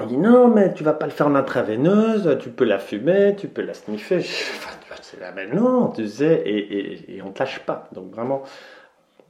Il 0.00 0.06
dit, 0.06 0.16
non, 0.18 0.48
mais 0.48 0.74
tu 0.74 0.84
vas 0.84 0.92
pas 0.92 1.06
le 1.06 1.12
faire 1.12 1.26
en 1.26 1.34
intraveineuse. 1.34 2.36
Tu 2.40 2.50
peux 2.50 2.64
la 2.64 2.78
fumer, 2.78 3.34
tu 3.36 3.48
peux 3.48 3.62
la 3.62 3.74
sniffer. 3.74 4.20
c'est 5.00 5.20
la 5.20 5.32
même. 5.32 5.54
Non, 5.54 5.88
tu 5.88 6.06
sais, 6.06 6.42
et, 6.44 6.58
et, 6.58 7.16
et 7.16 7.22
on 7.22 7.30
te 7.30 7.38
lâche 7.40 7.60
pas. 7.60 7.88
Donc, 7.92 8.12
vraiment, 8.12 8.42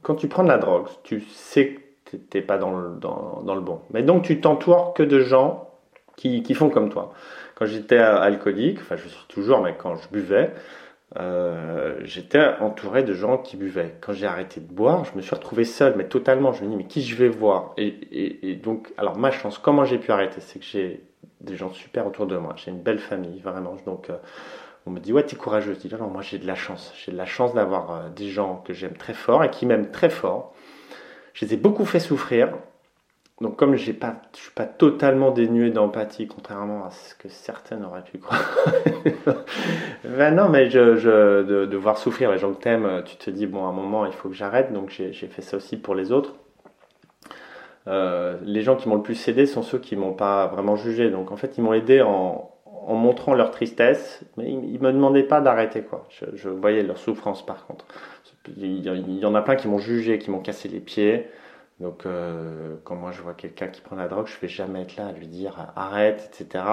quand 0.01 0.15
tu 0.15 0.27
prends 0.27 0.43
de 0.43 0.49
la 0.49 0.57
drogue, 0.57 0.87
tu 1.03 1.21
sais 1.21 1.79
que 2.05 2.17
t'es 2.17 2.41
pas 2.41 2.57
dans 2.57 2.71
le, 2.77 2.89
dans, 2.99 3.41
dans 3.43 3.55
le 3.55 3.61
bon. 3.61 3.81
Mais 3.91 4.03
donc, 4.03 4.23
tu 4.23 4.41
t'entoures 4.41 4.93
que 4.93 5.03
de 5.03 5.19
gens 5.19 5.69
qui, 6.15 6.43
qui 6.43 6.53
font 6.53 6.69
comme 6.69 6.89
toi 6.89 7.13
quand 7.59 7.65
j'étais 7.65 7.97
alcoolique, 7.97 8.79
enfin 8.79 8.95
je 8.95 9.09
suis 9.09 9.27
toujours, 9.27 9.61
mais 9.61 9.75
quand 9.77 9.97
je 9.97 10.07
buvais, 10.07 10.53
euh, 11.19 11.97
j'étais 12.03 12.41
entouré 12.61 13.03
de 13.03 13.13
gens 13.13 13.37
qui 13.37 13.57
buvaient. 13.57 13.95
Quand 13.99 14.13
j'ai 14.13 14.27
arrêté 14.27 14.61
de 14.61 14.71
boire, 14.71 15.03
je 15.03 15.17
me 15.17 15.21
suis 15.21 15.35
retrouvé 15.35 15.65
seul, 15.65 15.95
mais 15.97 16.05
totalement. 16.05 16.53
Je 16.53 16.63
me 16.63 16.69
dis, 16.69 16.75
mais 16.77 16.85
qui 16.85 17.01
je 17.01 17.15
vais 17.15 17.27
voir? 17.27 17.73
Et, 17.77 18.55
donc, 18.63 18.93
alors 18.97 19.17
ma 19.17 19.31
chance, 19.31 19.57
comment 19.57 19.83
j'ai 19.83 19.97
pu 19.97 20.11
arrêter? 20.11 20.39
C'est 20.39 20.59
que 20.59 20.65
j'ai 20.65 21.03
des 21.41 21.57
gens 21.57 21.73
super 21.73 22.07
autour 22.07 22.27
de 22.27 22.37
moi. 22.37 22.53
J'ai 22.55 22.71
une 22.71 22.81
belle 22.81 22.99
famille, 22.99 23.41
vraiment. 23.41 23.75
Donc, 23.85 24.09
euh, 24.09 24.17
on 24.85 24.91
me 24.91 24.99
dit, 24.99 25.11
ouais, 25.11 25.23
t'es 25.23 25.35
courageux. 25.35 25.73
Je 25.73 25.87
dis, 25.87 25.93
non, 25.93 26.07
moi 26.07 26.21
j'ai 26.21 26.37
de 26.37 26.47
la 26.47 26.55
chance. 26.55 26.93
J'ai 27.03 27.11
de 27.11 27.17
la 27.17 27.25
chance 27.25 27.53
d'avoir 27.53 27.91
euh, 27.91 28.09
des 28.15 28.29
gens 28.29 28.63
que 28.65 28.73
j'aime 28.73 28.93
très 28.93 29.13
fort 29.13 29.43
et 29.43 29.49
qui 29.49 29.65
m'aiment 29.65 29.91
très 29.91 30.09
fort. 30.09 30.53
Je 31.33 31.45
les 31.45 31.55
ai 31.55 31.57
beaucoup 31.57 31.85
fait 31.85 31.99
souffrir. 31.99 32.53
Donc 33.41 33.55
comme 33.55 33.75
j'ai 33.75 33.93
pas, 33.93 34.21
je 34.35 34.41
suis 34.41 34.51
pas 34.51 34.65
totalement 34.65 35.31
dénué 35.31 35.69
d'empathie, 35.69 36.27
contrairement 36.27 36.85
à 36.85 36.91
ce 36.91 37.15
que 37.15 37.29
certains 37.29 37.81
auraient 37.83 38.03
pu 38.03 38.17
croire. 38.17 38.43
ben 40.03 40.35
non, 40.35 40.49
mais 40.49 40.67
de, 40.67 41.75
voir 41.77 41.97
souffrir 41.97 42.31
les 42.31 42.37
gens 42.37 42.51
que 42.51 42.61
t'aimes, 42.61 43.03
tu 43.05 43.15
te 43.15 43.29
dis 43.29 43.47
bon, 43.47 43.65
à 43.65 43.69
un 43.69 43.73
moment, 43.73 44.05
il 44.05 44.11
faut 44.11 44.27
que 44.27 44.35
j'arrête. 44.35 44.73
Donc 44.73 44.89
j'ai 44.89 45.13
fait 45.13 45.41
ça 45.41 45.55
aussi 45.55 45.77
pour 45.77 45.95
les 45.95 46.11
autres. 46.11 46.35
Euh, 47.87 48.37
les 48.43 48.61
gens 48.61 48.75
qui 48.75 48.89
m'ont 48.89 48.95
le 48.95 49.01
plus 49.01 49.27
aidé 49.27 49.45
sont 49.45 49.63
ceux 49.63 49.79
qui 49.79 49.95
m'ont 49.95 50.13
pas 50.13 50.47
vraiment 50.47 50.75
jugé. 50.75 51.09
Donc 51.09 51.31
en 51.31 51.37
fait, 51.37 51.57
ils 51.57 51.63
m'ont 51.63 51.73
aidé 51.73 52.01
en, 52.01 52.51
montrant 52.87 53.35
leur 53.35 53.51
tristesse, 53.51 54.21
mais 54.35 54.49
ils, 54.51 54.73
ne 54.73 54.79
me 54.79 54.91
demandaient 54.91 55.23
pas 55.23 55.41
d'arrêter 55.41 55.81
quoi. 55.81 56.07
Je, 56.33 56.49
voyais 56.49 56.83
leur 56.83 56.97
souffrance 56.97 57.45
par 57.45 57.65
contre. 57.67 57.85
Il 58.57 59.19
y 59.19 59.25
en 59.25 59.35
a 59.35 59.41
plein 59.41 59.55
qui 59.55 59.67
m'ont 59.67 59.79
jugé, 59.79 60.17
qui 60.17 60.31
m'ont 60.31 60.39
cassé 60.39 60.67
les 60.67 60.79
pieds. 60.79 61.27
Donc, 61.79 62.05
euh, 62.05 62.75
quand 62.83 62.95
moi 62.95 63.11
je 63.11 63.21
vois 63.21 63.33
quelqu'un 63.33 63.67
qui 63.67 63.81
prend 63.81 63.95
la 63.95 64.07
drogue, 64.07 64.27
je 64.27 64.39
vais 64.39 64.49
jamais 64.49 64.81
être 64.81 64.97
là 64.97 65.07
à 65.07 65.11
lui 65.11 65.27
dire 65.27 65.71
arrête, 65.75 66.29
etc. 66.33 66.63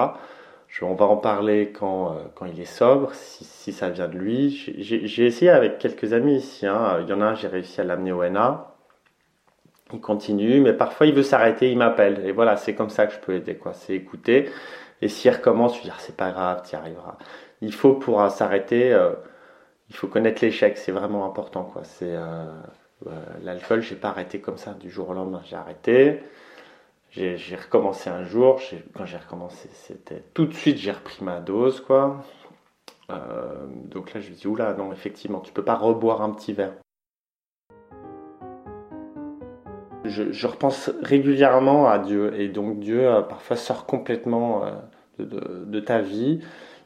On 0.83 0.95
va 0.95 1.07
en 1.07 1.17
parler 1.17 1.73
quand, 1.73 2.13
euh, 2.13 2.25
quand 2.35 2.47
il 2.47 2.61
est 2.61 2.65
sobre, 2.65 3.13
si, 3.15 3.73
ça 3.73 3.89
vient 3.89 4.09
de 4.09 4.19
lui. 4.19 4.51
J'ai 4.79 5.27
essayé 5.27 5.51
avec 5.51 5.79
quelques 5.79 6.13
amis 6.13 6.37
ici. 6.37 6.67
Hein. 6.67 6.99
Il 7.03 7.09
y 7.09 7.13
en 7.13 7.21
a 7.21 7.27
un, 7.27 7.35
j'ai 7.35 7.49
réussi 7.49 7.81
à 7.81 7.85
l'amener 7.85 8.13
au 8.13 8.23
NA. 8.29 8.75
Il 9.93 10.01
continue, 10.01 10.61
mais 10.61 10.73
parfois 10.73 11.07
il 11.07 11.15
veut 11.15 11.23
s'arrêter, 11.23 11.71
il 11.71 11.79
m'appelle. 11.79 12.27
Et 12.27 12.33
voilà, 12.33 12.57
c'est 12.57 12.75
comme 12.75 12.91
ça 12.91 13.07
que 13.07 13.15
je 13.15 13.21
peux 13.21 13.35
aider. 13.35 13.59
C'est 13.75 13.95
écouter. 13.95 14.51
Et 15.03 15.09
s'il 15.09 15.31
recommence, 15.31 15.75
je 15.75 15.79
lui 15.79 15.85
dire 15.85 16.01
c'est 16.01 16.17
pas 16.17 16.31
grave, 16.33 16.63
tu 16.69 16.73
y 16.75 16.77
arriveras. 16.77 17.17
Il 17.63 17.73
faut 17.73 17.95
pour 17.95 18.29
s'arrêter, 18.31 18.93
euh, 18.93 19.13
il 19.91 19.97
faut 19.97 20.09
connaître 20.09 20.45
l'échec, 20.45 20.77
c'est 20.77 20.93
vraiment 20.93 21.27
important. 21.27 21.73
Euh, 23.07 23.11
l'alcool, 23.43 23.83
j'ai 23.83 23.95
pas 23.95 24.09
arrêté 24.09 24.41
comme 24.41 24.57
ça 24.57 24.73
du 24.73 24.91
jour 24.91 25.11
au 25.11 25.15
lendemain. 25.15 25.43
J'ai 25.45 25.57
arrêté. 25.57 26.23
J'ai 27.11 27.57
recommencé 27.57 28.11
un 28.11 28.25
jour. 28.25 28.61
Quand 28.95 29.07
j'ai 29.07 29.17
recommencé, 29.17 29.69
c'était 29.73 30.23
tout 30.35 30.45
de 30.45 30.53
suite, 30.53 30.77
j'ai 30.77 30.93
repris 30.93 31.25
ma 31.25 31.41
dose, 31.41 31.81
quoi. 31.81 32.23
Euh, 33.11 33.67
donc 33.87 34.13
là, 34.13 34.21
je 34.21 34.31
me 34.31 34.35
dis, 34.35 34.47
oula, 34.47 34.75
non, 34.75 34.93
effectivement, 34.93 35.41
tu 35.41 35.53
peux 35.53 35.65
pas 35.65 35.77
reboire 35.77 36.21
un 36.21 36.31
petit 36.31 36.53
verre. 36.53 36.75
Je, 40.05 40.47
repense 40.47 40.91
régulièrement 41.03 41.89
à 41.89 41.99
Dieu, 41.99 42.39
et 42.39 42.49
donc 42.49 42.79
Dieu 42.81 43.09
euh, 43.09 43.23
parfois 43.23 43.57
sort 43.57 43.87
complètement 43.87 44.63
de, 45.19 45.81
ta 45.81 46.01
vie. 46.01 46.41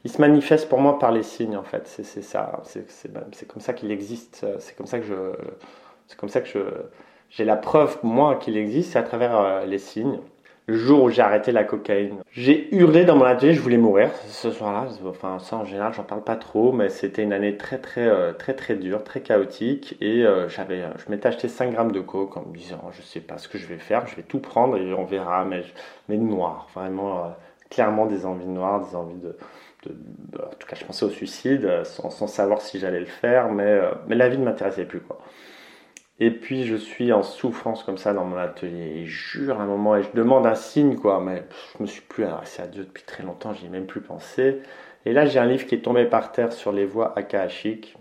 Il 0.05 0.11
se 0.11 0.21
manifeste 0.21 0.69
pour 0.69 0.79
moi 0.79 0.97
par 0.97 1.11
les 1.11 1.23
signes, 1.23 1.57
en 1.57 1.63
fait. 1.63 1.87
C'est 1.87 2.21
ça, 2.21 2.63
c'est 2.63 3.47
comme 3.47 3.61
ça 3.61 3.73
qu'il 3.73 3.91
existe. 3.91 4.45
C'est 4.59 4.75
comme 4.77 4.87
ça 4.87 4.99
que 4.99 5.05
je 5.05 5.33
c'est 6.11 6.17
comme 6.17 6.29
ça 6.29 6.41
que 6.41 6.49
j'ai 7.29 7.45
la 7.45 7.55
preuve, 7.55 7.97
moi, 8.03 8.35
qu'il 8.35 8.57
existe, 8.57 8.91
c'est 8.91 8.99
à 8.99 9.03
travers 9.03 9.39
euh, 9.39 9.65
les 9.65 9.77
signes. 9.77 10.19
Le 10.67 10.75
jour 10.75 11.03
où 11.03 11.09
j'ai 11.09 11.21
arrêté 11.21 11.53
la 11.53 11.63
cocaïne, 11.63 12.21
j'ai 12.33 12.73
hurlé 12.75 13.05
dans 13.05 13.15
mon 13.15 13.23
atelier, 13.23 13.53
je 13.53 13.61
voulais 13.61 13.77
mourir 13.77 14.11
ce 14.27 14.51
soir-là. 14.51 14.87
Enfin, 15.07 15.39
ça 15.39 15.55
en 15.55 15.65
général, 15.65 15.93
j'en 15.93 16.03
parle 16.03 16.23
pas 16.23 16.35
trop, 16.35 16.73
mais 16.73 16.89
c'était 16.89 17.23
une 17.23 17.31
année 17.31 17.55
très, 17.57 17.77
très, 17.77 18.07
euh, 18.07 18.33
très, 18.33 18.53
très, 18.53 18.75
dure, 18.75 19.03
très 19.05 19.21
chaotique. 19.21 19.97
Et 20.01 20.25
euh, 20.25 20.49
j'avais, 20.49 20.83
je 20.97 21.09
m'étais 21.09 21.27
acheté 21.27 21.47
5 21.47 21.71
grammes 21.71 21.91
de 21.93 22.01
coke 22.01 22.35
en 22.35 22.45
me 22.45 22.55
disant, 22.55 22.81
je 22.91 23.01
sais 23.01 23.21
pas 23.21 23.37
ce 23.37 23.47
que 23.47 23.57
je 23.57 23.65
vais 23.65 23.77
faire, 23.77 24.05
je 24.07 24.15
vais 24.17 24.23
tout 24.23 24.39
prendre 24.39 24.77
et 24.77 24.93
on 24.93 25.05
verra, 25.05 25.45
mais, 25.45 25.63
mais 26.09 26.17
noir, 26.17 26.67
vraiment, 26.75 27.33
clairement 27.69 28.05
des 28.05 28.25
envies 28.25 28.47
noires, 28.47 28.85
des 28.85 28.95
envies 28.95 29.19
de, 29.19 29.37
en 30.37 30.55
tout 30.59 30.67
cas, 30.67 30.75
je 30.75 30.85
pensais 30.85 31.05
au 31.05 31.09
suicide 31.09 31.83
sans, 31.85 32.27
savoir 32.27 32.61
si 32.61 32.77
j'allais 32.77 32.99
le 32.99 33.05
faire, 33.05 33.49
mais, 33.49 33.79
mais 34.07 34.15
la 34.15 34.27
vie 34.27 34.37
ne 34.37 34.45
m'intéressait 34.45 34.85
plus, 34.85 34.99
quoi. 34.99 35.17
Et 36.23 36.29
puis 36.29 36.65
je 36.65 36.75
suis 36.75 37.11
en 37.11 37.23
souffrance 37.23 37.83
comme 37.83 37.97
ça 37.97 38.13
dans 38.13 38.23
mon 38.23 38.37
atelier. 38.37 38.99
Et 38.99 39.05
je 39.07 39.39
jure 39.39 39.59
un 39.59 39.65
moment 39.65 39.95
et 39.95 40.03
je 40.03 40.09
demande 40.13 40.45
un 40.45 40.53
signe 40.53 40.95
quoi, 40.95 41.19
mais 41.19 41.45
je 41.75 41.81
me 41.81 41.87
suis 41.87 42.01
plus 42.01 42.25
adressé 42.25 42.61
à 42.61 42.67
Dieu 42.67 42.83
depuis 42.83 43.03
très 43.03 43.23
longtemps, 43.23 43.53
j'y 43.53 43.65
ai 43.65 43.69
même 43.69 43.87
plus 43.87 44.01
pensé. 44.01 44.59
Et 45.07 45.13
là 45.13 45.25
j'ai 45.25 45.39
un 45.39 45.47
livre 45.47 45.65
qui 45.65 45.73
est 45.73 45.79
tombé 45.79 46.05
par 46.05 46.31
terre 46.31 46.53
sur 46.53 46.71
les 46.71 46.85
voies 46.85 47.11
akashiques. 47.17 47.97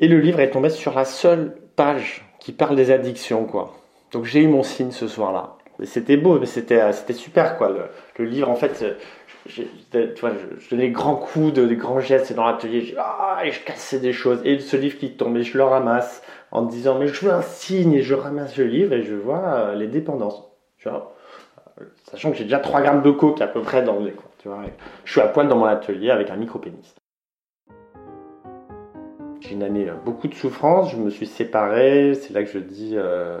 Et 0.00 0.06
le 0.06 0.20
livre 0.20 0.40
est 0.40 0.50
tombé 0.50 0.68
sur 0.68 0.94
la 0.94 1.06
seule 1.06 1.56
page 1.74 2.26
qui 2.40 2.52
parle 2.52 2.76
des 2.76 2.90
addictions 2.90 3.46
quoi. 3.46 3.74
Donc 4.12 4.26
j'ai 4.26 4.42
eu 4.42 4.48
mon 4.48 4.62
signe 4.62 4.90
ce 4.90 5.08
soir-là. 5.08 5.56
C'était 5.84 6.18
beau, 6.18 6.38
mais 6.38 6.44
c'était 6.44 6.92
c'était 6.92 7.14
super 7.14 7.56
quoi. 7.56 7.74
Le, 8.18 8.24
livre 8.26 8.50
en 8.50 8.54
fait, 8.54 8.84
je, 9.46 9.62
tu 9.62 10.20
vois, 10.20 10.32
je, 10.58 10.68
donnais 10.68 10.88
des 10.88 10.90
grands 10.90 11.16
coups, 11.16 11.54
de, 11.54 11.66
des 11.66 11.76
grands 11.76 12.00
gestes 12.00 12.34
dans 12.34 12.44
l'atelier. 12.44 12.94
Ah, 12.98 13.40
et 13.44 13.50
je 13.50 13.60
cassais 13.64 13.98
des 13.98 14.12
choses. 14.12 14.42
Et 14.44 14.58
ce 14.58 14.76
livre 14.76 14.98
qui 14.98 15.12
tombait, 15.12 15.42
je 15.42 15.56
le 15.56 15.64
ramasse 15.64 16.22
en 16.52 16.62
disant 16.62 16.98
mais 16.98 17.08
je 17.08 17.24
veux 17.24 17.32
un 17.32 17.42
signe 17.42 17.94
et 17.94 18.02
je 18.02 18.14
ramasse 18.14 18.56
le 18.56 18.64
livre 18.64 18.92
et 18.92 19.02
je 19.02 19.14
vois 19.14 19.54
euh, 19.54 19.74
les 19.74 19.88
dépendances. 19.88 20.44
Tu 20.78 20.88
vois? 20.88 21.14
Sachant 22.10 22.30
que 22.30 22.36
j'ai 22.36 22.44
déjà 22.44 22.58
3 22.58 22.82
grammes 22.82 23.02
de 23.02 23.10
coke 23.10 23.40
à 23.40 23.48
peu 23.48 23.62
près 23.62 23.82
dans 23.82 23.98
le 23.98 24.10
quoi, 24.10 24.30
tu 24.38 24.48
vois 24.48 24.62
Je 25.04 25.10
suis 25.10 25.20
à 25.20 25.28
poil 25.28 25.48
dans 25.48 25.56
mon 25.56 25.64
atelier 25.64 26.10
avec 26.10 26.30
un 26.30 26.36
micro-pénis. 26.36 26.94
J'ai 29.40 29.54
une 29.54 29.62
année 29.62 29.88
euh, 29.88 29.94
beaucoup 30.04 30.28
de 30.28 30.34
souffrance, 30.34 30.92
je 30.92 30.96
me 30.96 31.10
suis 31.10 31.26
séparé, 31.26 32.14
c'est 32.14 32.34
là 32.34 32.44
que 32.44 32.50
je 32.50 32.58
dis, 32.58 32.92
euh, 32.96 33.40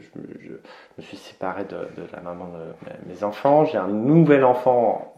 je, 0.00 0.52
me 0.96 1.02
suis 1.02 1.18
séparé 1.18 1.64
de, 1.64 1.76
la 2.12 2.20
maman 2.22 2.48
de 2.48 3.08
mes 3.08 3.22
enfants, 3.22 3.64
j'ai 3.66 3.78
un 3.78 3.88
nouvel 3.88 4.44
enfant 4.44 5.14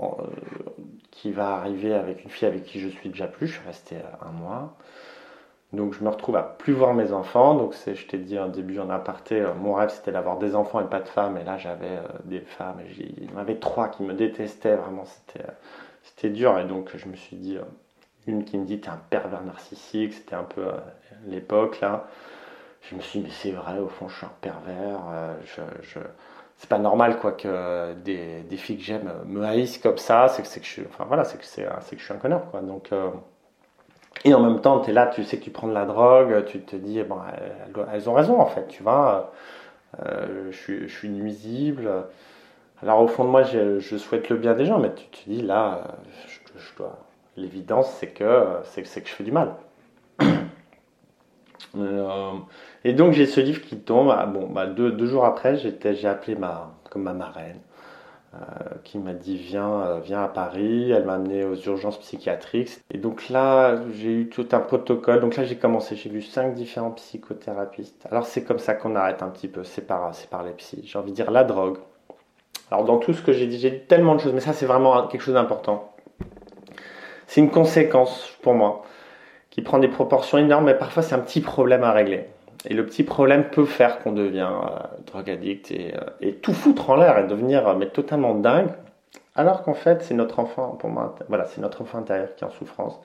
qui 1.11 1.33
va 1.33 1.55
arriver 1.55 1.95
avec 1.95 2.25
une 2.25 2.31
fille 2.31 2.49
avec 2.49 2.65
qui 2.65 2.81
je 2.81 2.89
suis 2.89 3.09
déjà 3.09 3.29
plus, 3.29 3.47
je 3.47 3.53
suis 3.53 3.67
resté 3.67 3.97
un 4.21 4.33
mois. 4.33 4.77
Donc 5.73 5.95
je 5.95 6.03
me 6.03 6.09
retrouve 6.09 6.35
à 6.37 6.43
plus 6.43 6.73
voir 6.73 6.95
mes 6.95 7.13
enfants. 7.13 7.55
Donc 7.55 7.75
c'est, 7.75 7.95
je 7.95 8.07
t'ai 8.07 8.19
dit 8.19 8.37
un 8.37 8.49
début 8.49 8.81
en 8.81 8.91
aparté, 8.91 9.41
euh, 9.41 9.55
mon 9.55 9.75
rêve 9.75 9.91
c'était 9.91 10.13
d'avoir 10.13 10.39
des 10.39 10.57
enfants 10.57 10.81
et 10.81 10.89
pas 10.89 11.01
de 11.01 11.09
femmes. 11.09 11.37
Et 11.37 11.45
là 11.45 11.59
j'avais 11.59 11.99
euh, 11.99 12.03
des 12.25 12.41
femmes. 12.41 12.81
Il 12.99 13.31
y 13.31 13.35
en 13.35 13.39
avait 13.39 13.57
trois 13.57 13.89
qui 13.89 14.03
me 14.03 14.13
détestaient 14.13 14.75
vraiment. 14.77 15.05
C'était, 15.05 15.47
euh, 15.47 15.53
c'était 16.03 16.31
dur. 16.31 16.59
Et 16.59 16.65
donc 16.65 16.91
je 16.97 17.07
me 17.07 17.15
suis 17.15 17.37
dit, 17.37 17.59
une 18.27 18.45
qui 18.45 18.59
me 18.59 18.65
dit 18.65 18.81
t'es 18.81 18.89
un 18.89 19.01
pervers 19.11 19.43
narcissique. 19.43 20.15
C'était 20.15 20.35
un 20.35 20.45
peu 20.45 20.67
l'époque 21.27 21.81
là. 21.81 22.09
Je 22.83 22.97
me 22.97 23.01
suis 23.01 23.21
dit 23.21 23.27
mais 23.27 23.33
c'est 23.33 23.53
vrai 23.53 23.79
au 23.79 23.89
fond 23.89 24.09
je 24.09 24.17
suis 24.17 24.27
un 24.27 24.33
pervers. 24.41 25.01
c'est 26.57 26.69
pas 26.69 26.79
normal 26.79 27.19
quoi 27.19 27.33
que 27.33 27.93
des, 27.95 28.43
filles 28.57 28.79
que 28.79 28.83
j'aime 28.83 29.13
me 29.27 29.45
haïssent 29.45 29.79
comme 29.79 29.99
ça. 29.99 30.29
C'est 30.29 30.43
que, 30.43 30.67
je 30.67 30.83
enfin 30.89 31.05
voilà, 31.07 31.25
c'est 31.25 31.39
que 31.39 31.45
je 31.45 32.05
suis 32.05 32.15
un 32.15 32.17
connard 32.17 32.51
quoi. 32.51 32.61
Donc 32.61 32.91
et 34.25 34.35
en 34.35 34.41
même 34.41 34.61
temps, 34.61 34.81
tu 34.81 34.91
es 34.91 34.93
là, 34.93 35.07
tu 35.07 35.25
sais 35.25 35.39
que 35.39 35.45
tu 35.45 35.51
prends 35.51 35.69
de 35.69 35.73
la 35.73 35.87
drogue, 35.87 36.45
tu 36.47 36.61
te 36.61 36.77
dis, 36.77 37.03
bon, 37.03 37.17
elles, 37.93 38.09
ont 38.09 38.15
raison 38.15 38.39
en 38.39 38.47
fait, 38.47 38.67
tu 38.69 38.83
vois, 38.83 39.33
euh, 40.01 40.51
je, 40.51 40.87
suis, 40.87 41.09
nuisible. 41.09 41.91
Alors 42.83 43.01
au 43.01 43.09
fond 43.09 43.25
de 43.25 43.31
moi, 43.31 43.43
je, 43.43 43.81
souhaite 43.97 44.29
le 44.29 44.37
bien 44.37 44.55
des 44.55 44.67
gens, 44.67 44.79
mais 44.79 44.93
tu 44.95 45.07
te 45.07 45.31
dis, 45.31 45.43
là, 45.43 45.85
je, 46.27 46.77
dois... 46.77 46.99
l'évidence, 47.37 47.91
c'est 47.99 48.09
que, 48.09 48.59
c'est, 48.65 48.83
que 48.83 49.09
je 49.09 49.15
fais 49.15 49.25
du 49.25 49.33
mal. 49.33 49.55
Euh, 51.77 52.33
et 52.83 52.95
donc 52.95 53.13
j'ai 53.13 53.27
ce 53.27 53.39
livre 53.39 53.63
qui 53.63 53.79
tombe, 53.79 54.11
ah, 54.11 54.27
bon, 54.27 54.49
bah, 54.49 54.67
deux, 54.67 54.91
deux 54.91 55.07
jours 55.07 55.25
après, 55.25 55.57
j'ai 55.57 56.09
appelé 56.09 56.35
ma, 56.35 56.73
comme 56.91 57.05
ma 57.05 57.13
marraine. 57.13 57.61
Euh, 58.33 58.39
qui 58.85 58.99
m'a 58.99 59.13
dit 59.13 59.37
viens, 59.37 59.81
euh, 59.81 60.01
viens 60.01 60.23
à 60.23 60.29
Paris. 60.29 60.93
Elle 60.93 61.05
m'a 61.05 61.15
amené 61.15 61.45
aux 61.45 61.57
urgences 61.57 61.99
psychiatriques. 61.99 62.79
Et 62.93 62.99
donc 62.99 63.29
là, 63.29 63.75
j'ai 63.93 64.13
eu 64.13 64.29
tout 64.29 64.47
un 64.53 64.61
protocole. 64.61 65.21
Donc 65.21 65.37
là, 65.37 65.43
j'ai 65.43 65.57
commencé. 65.57 65.97
J'ai 65.97 66.11
vu 66.11 66.23
cinq 66.23 66.55
différents 66.55 66.93
psychothérapeutes. 66.93 67.93
Alors 68.09 68.27
c'est 68.27 68.45
comme 68.45 68.61
ça 68.61 68.75
qu'on 68.75 68.95
arrête 68.95 69.23
un 69.25 69.31
petit 69.31 69.49
peu. 69.49 69.65
C'est 69.65 69.85
par, 69.85 70.15
c'est 70.15 70.31
par 70.31 70.45
les 70.45 70.53
psys. 70.53 70.83
J'ai 70.85 70.99
envie 70.99 71.11
de 71.11 71.17
dire 71.17 71.33
la 71.33 71.43
drogue. 71.43 71.79
Alors 72.71 72.85
dans 72.85 72.99
tout 72.99 73.13
ce 73.13 73.23
que 73.23 73.33
j'ai 73.33 73.49
dit, 73.49 73.59
j'ai 73.59 73.71
dit 73.71 73.81
tellement 73.89 74.15
de 74.15 74.21
choses, 74.21 74.33
mais 74.33 74.41
ça 74.41 74.53
c'est 74.53 74.67
vraiment 74.67 75.09
quelque 75.09 75.23
chose 75.23 75.35
d'important. 75.35 75.93
C'est 77.27 77.41
une 77.41 77.51
conséquence 77.51 78.31
pour 78.43 78.55
moi 78.55 78.83
qui 79.51 79.61
prend 79.63 79.81
des 79.81 79.89
proportions 79.89 80.39
énormes, 80.39 80.67
mais 80.67 80.75
parfois 80.75 81.03
c'est 81.03 81.17
un 81.17 81.19
petit 81.19 81.41
problème 81.41 81.83
à 81.83 81.91
régler. 81.91 82.29
Et 82.67 82.75
le 82.75 82.85
petit 82.85 83.05
problème 83.05 83.49
peut 83.51 83.65
faire 83.65 84.01
qu'on 84.01 84.13
devient 84.13 84.51
euh, 84.51 85.03
drogue 85.07 85.31
addict 85.31 85.71
et, 85.71 85.95
euh, 85.97 86.01
et, 86.21 86.35
tout 86.35 86.53
foutre 86.53 86.91
en 86.91 86.97
l'air 86.97 87.19
et 87.19 87.27
devenir 87.27 87.67
euh, 87.67 87.85
totalement 87.87 88.35
dingue, 88.35 88.71
alors 89.35 89.63
qu'en 89.63 89.75
fait 89.75 90.03
c'est 90.03 90.15
notre 90.15 90.41
enfant, 90.41 90.77
pour 90.79 90.91
moi, 90.91 91.15
voilà, 91.29 91.47
c'est 91.47 91.61
notre 91.61 91.81
enfant 91.83 91.99
intérieur 91.99 92.35
qui 92.35 92.45
est 92.45 92.47
en 92.47 92.51
souffrance. 92.51 93.01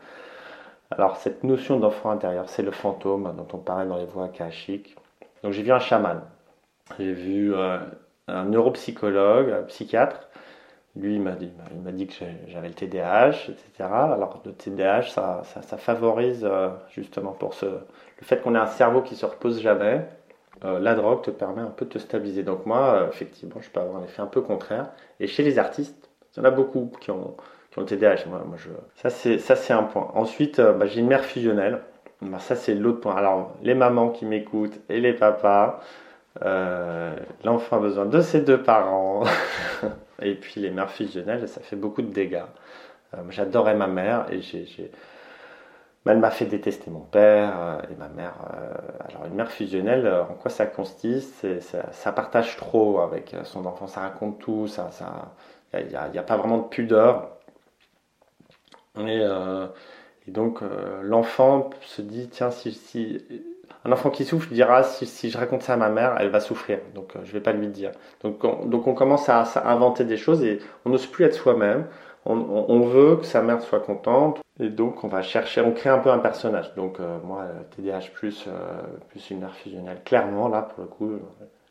Alors 0.92 1.16
cette 1.18 1.44
notion 1.44 1.80
d'enfant 1.80 2.12
intérieur, 2.12 2.50
c'est 2.50 2.64
le 2.64 2.72
fantôme 2.72 3.34
dont 3.38 3.48
on 3.54 3.58
parlait 3.58 3.88
dans 3.88 3.98
les 3.98 4.06
voies 4.06 4.26
akashiques. 4.26 4.96
Donc 5.42 5.54
j'ai 5.54 5.64
vu 5.64 5.72
un 5.72 5.80
chaman, 5.80 6.22
j'ai 7.00 7.14
vu 7.14 7.56
un 7.56 8.46
neuropsychologue, 8.46 9.52
un 9.52 9.64
psychiatre, 9.64 10.28
lui, 10.96 11.16
il 11.16 11.22
m'a 11.22 11.32
dit, 11.32 11.52
il 11.74 11.82
m'a 11.82 11.92
dit 11.92 12.08
que 12.08 12.14
j'avais 12.48 12.70
le 12.70 12.74
TDAH, 12.74 13.50
etc. 13.50 13.90
Alors, 13.90 14.42
le 14.46 14.54
TDAH, 14.54 15.04
ça, 15.04 15.44
favorise 15.78 16.46
euh, 16.50 16.70
justement 16.90 17.32
pour 17.32 17.54
ce, 17.54 17.66
le 17.66 17.82
fait 18.22 18.42
qu'on 18.42 18.56
ait 18.56 18.60
un 18.60 18.68
cerveau 18.68 19.02
qui 19.02 19.16
se 19.16 19.26
repose 19.26 19.62
jamais. 19.62 20.06
Euh, 20.64 20.80
la 20.80 20.96
drogue 20.96 21.22
te 21.22 21.32
permet 21.32 21.62
un 21.62 21.70
peu 21.70 21.84
de 21.84 21.92
te 21.92 21.98
stabiliser. 21.98 22.44
Donc, 22.44 22.66
moi, 22.66 22.94
euh, 22.94 23.10
effectivement, 23.10 23.60
je 23.60 23.70
peux 23.70 23.82
avoir 23.82 23.98
un 23.98 24.06
effet 24.06 24.22
un 24.22 24.28
peu 24.28 24.40
contraire. 24.40 24.88
Et 25.20 25.28
chez 25.28 25.44
les 25.44 25.60
artistes, 25.60 26.10
il 26.34 26.40
y 26.40 26.42
en 26.42 26.46
a 26.46 26.52
beaucoup 26.52 26.90
qui 27.02 27.12
ont, 27.12 27.36
qui 27.72 27.80
ont 27.80 27.82
le 27.82 27.88
TDAH. 27.88 28.28
Moi. 28.30 28.42
Ça, 28.96 29.10
c'est 29.10 29.74
un 29.74 29.84
point. 29.84 30.12
Ensuite, 30.14 30.62
bah, 30.62 30.86
j'ai 30.86 31.02
une 31.02 31.08
mère 31.08 31.26
fusionnelle. 31.26 31.82
Bah, 32.22 32.40
ça, 32.40 32.56
c'est 32.56 32.74
l'autre 32.74 33.02
point. 33.02 33.16
Alors, 33.16 33.52
les 33.64 33.76
mamans 33.76 34.12
qui 34.12 34.26
m'écoutent 34.26 34.80
et 34.88 35.02
les 35.02 35.12
papas, 35.12 35.82
l'enfant 36.42 37.76
a 37.76 37.80
besoin 37.80 38.06
de 38.06 38.22
ses 38.22 38.40
deux 38.40 38.64
parents. 38.64 39.26
Et 40.22 40.36
puis 40.36 40.62
les 40.62 40.72
mères 40.72 40.92
fusionnelles, 40.92 41.48
ça 41.48 41.62
fait 41.62 41.76
beaucoup 41.76 42.02
de 42.02 42.12
dégâts. 42.12 42.44
Euh, 43.14 43.18
j'adorais 43.30 43.76
ma 43.76 43.88
mère 43.88 44.28
et 44.32 44.42
j'ai, 44.42 44.92
elle 46.06 46.20
m'a 46.20 46.32
fait 46.32 46.46
détester 46.46 46.92
mon 46.92 47.02
père 47.02 47.54
euh, 47.60 47.82
et 47.92 47.96
ma 47.96 48.10
mère. 48.10 48.36
Euh, 48.54 48.74
alors 49.10 49.26
une 49.26 49.36
mère 49.36 49.52
fusionnelle, 49.52 50.08
en 50.08 50.36
quoi 50.36 50.52
ça 50.52 50.66
consiste? 50.66 51.46
Ça, 51.60 52.12
partage 52.12 52.58
trop 52.58 53.00
avec 53.00 53.36
son 53.44 53.66
enfant, 53.66 53.88
ça 53.88 54.02
raconte 54.02 54.40
tout, 54.40 54.68
ça, 54.68 54.90
il 55.74 55.88
n'y 55.88 55.96
a, 55.96 56.24
pas 56.24 56.38
vraiment 56.38 56.60
de 56.60 56.68
pudeur. 56.68 57.32
Et, 58.98 59.22
et 60.28 60.32
donc 60.32 60.62
l'enfant 61.02 61.70
se 61.82 62.02
dit 62.02 62.30
tiens 62.30 62.52
si 62.52 63.26
un 63.86 63.92
enfant 63.92 64.10
qui 64.10 64.26
souffre 64.26 64.52
dira 64.52 64.84
si, 64.84 65.30
je 65.30 65.38
raconte 65.38 65.62
ça 65.62 65.74
à 65.74 65.78
ma 65.78 65.90
mère, 65.90 66.16
elle 66.20 66.30
va 66.30 66.40
souffrir. 66.40 66.80
Donc 66.96 67.16
euh, 67.16 67.20
je 67.24 67.30
ne 67.30 67.34
vais 67.34 67.40
pas 67.40 67.54
lui 67.54 67.68
dire. 67.68 67.92
Donc 68.22 68.44
on, 68.44 68.94
commence 68.94 69.30
à, 69.30 69.44
inventer 69.66 70.04
des 70.04 70.18
choses 70.18 70.44
et 70.44 70.60
on 70.86 70.90
n'ose 70.90 71.06
plus 71.06 71.26
être 71.26 71.36
soi-même. 71.36 71.86
On, 72.28 72.80
veut 72.80 73.18
que 73.18 73.26
sa 73.26 73.44
mère 73.44 73.62
soit 73.62 73.82
contente 73.82 74.42
et 74.60 74.70
donc 74.70 75.04
on 75.04 75.08
va 75.08 75.22
chercher, 75.22 75.62
on 75.62 75.74
crée 75.74 75.92
un 75.92 76.00
peu 76.00 76.10
un 76.10 76.18
personnage. 76.18 76.74
Donc 76.74 77.00
euh, 77.00 77.20
moi, 77.24 77.46
TDAH 77.76 78.10
plus, 78.16 78.46
euh, 78.48 78.82
plus 79.10 79.30
une 79.30 79.42
mère 79.42 79.54
fusionnelle, 79.54 80.02
clairement 80.04 80.48
là 80.48 80.64
pour 80.64 80.84
le 80.84 80.90
coup, 80.90 81.20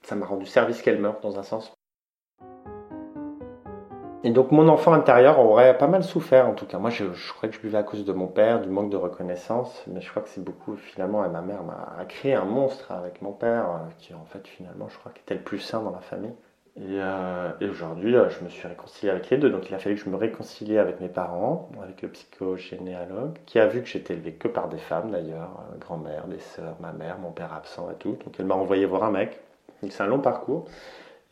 ça 0.04 0.14
m'a 0.14 0.26
rendu 0.26 0.46
service 0.46 0.80
qu'elle 0.80 1.00
meurt 1.00 1.20
dans 1.24 1.40
un 1.40 1.42
sens. 1.42 1.73
Et 4.26 4.30
donc 4.30 4.52
mon 4.52 4.68
enfant 4.68 4.94
intérieur 4.94 5.38
aurait 5.38 5.76
pas 5.76 5.86
mal 5.86 6.02
souffert 6.02 6.48
en 6.48 6.54
tout 6.54 6.64
cas. 6.64 6.78
Moi 6.78 6.88
je, 6.88 7.04
crois 7.34 7.50
que 7.50 7.54
je 7.54 7.60
buvais 7.60 7.76
à 7.76 7.82
cause 7.82 8.06
de 8.06 8.12
mon 8.14 8.26
père, 8.26 8.62
du 8.62 8.70
manque 8.70 8.88
de 8.88 8.96
reconnaissance, 8.96 9.84
mais 9.86 10.00
je 10.00 10.08
crois 10.08 10.22
que 10.22 10.30
c'est 10.30 10.42
beaucoup 10.42 10.76
finalement, 10.76 11.22
et 11.26 11.28
ma 11.28 11.42
mère 11.42 11.62
m'a 11.62 12.02
créé 12.06 12.32
un 12.32 12.46
monstre 12.46 12.90
avec 12.90 13.20
mon 13.20 13.32
père, 13.32 13.66
euh, 13.68 13.90
qui 13.98 14.14
en 14.14 14.24
fait 14.24 14.48
finalement 14.48 14.88
je 14.88 14.96
crois 14.98 15.12
était 15.14 15.34
le 15.34 15.42
plus 15.42 15.58
sain 15.58 15.82
dans 15.82 15.90
la 15.90 16.00
famille. 16.00 16.32
Et, 16.76 16.98
euh, 17.00 17.50
aujourd'hui 17.70 18.16
euh, 18.16 18.30
je 18.30 18.42
me 18.42 18.48
suis 18.48 18.66
réconcilié 18.66 19.10
avec 19.10 19.28
les 19.28 19.36
deux, 19.36 19.50
donc 19.50 19.68
il 19.68 19.74
a 19.74 19.78
fallu 19.78 19.94
que 19.94 20.00
je 20.02 20.08
me 20.08 20.16
réconcilie 20.16 20.78
avec 20.78 21.00
mes 21.00 21.08
parents, 21.08 21.68
avec 21.82 22.00
le 22.00 22.08
psychogénéalogue, 22.08 23.36
qui 23.44 23.58
a 23.58 23.66
vu 23.66 23.82
que 23.82 23.88
j'étais 23.88 24.14
élevé 24.14 24.32
que 24.32 24.48
par 24.48 24.70
des 24.70 24.78
femmes 24.78 25.10
d'ailleurs, 25.10 25.50
grand-mère, 25.80 26.28
des 26.28 26.40
sœurs, 26.40 26.76
ma 26.80 26.92
mère, 26.92 27.18
mon 27.18 27.30
père 27.30 27.52
absent 27.52 27.90
et 27.90 27.96
tout. 27.96 28.16
Donc 28.24 28.34
elle 28.38 28.46
m'a 28.46 28.54
envoyé 28.54 28.86
voir 28.86 29.04
un 29.04 29.10
mec. 29.10 29.38
C'est 29.90 30.02
un 30.02 30.06
long 30.06 30.20
parcours. 30.20 30.64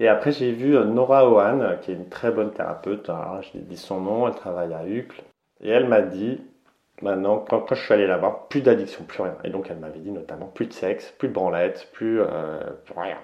Et 0.00 0.08
après, 0.08 0.32
j'ai 0.32 0.52
vu 0.52 0.76
euh, 0.76 0.84
Nora 0.84 1.28
Ohan, 1.28 1.60
euh, 1.60 1.76
qui 1.76 1.90
est 1.92 1.94
une 1.94 2.08
très 2.08 2.30
bonne 2.30 2.50
thérapeute. 2.52 3.08
Alors, 3.08 3.42
je 3.42 3.58
dit 3.58 3.76
son 3.76 4.00
nom, 4.00 4.26
elle 4.26 4.34
travaille 4.34 4.72
à 4.74 4.86
Uccle. 4.86 5.22
Et 5.60 5.70
elle 5.70 5.88
m'a 5.88 6.02
dit, 6.02 6.40
maintenant, 7.02 7.38
quand, 7.38 7.66
je 7.70 7.80
suis 7.80 7.94
allé 7.94 8.06
la 8.06 8.16
voir, 8.16 8.48
plus 8.48 8.62
d'addiction, 8.62 9.04
plus 9.04 9.22
rien. 9.22 9.36
Et 9.44 9.50
donc, 9.50 9.68
elle 9.70 9.78
m'avait 9.78 10.00
dit 10.00 10.10
notamment 10.10 10.46
plus 10.46 10.66
de 10.66 10.72
sexe, 10.72 11.12
plus 11.18 11.28
de 11.28 11.32
branlette, 11.32 11.88
plus, 11.92 12.20
euh, 12.20 12.60
rien. 12.96 13.18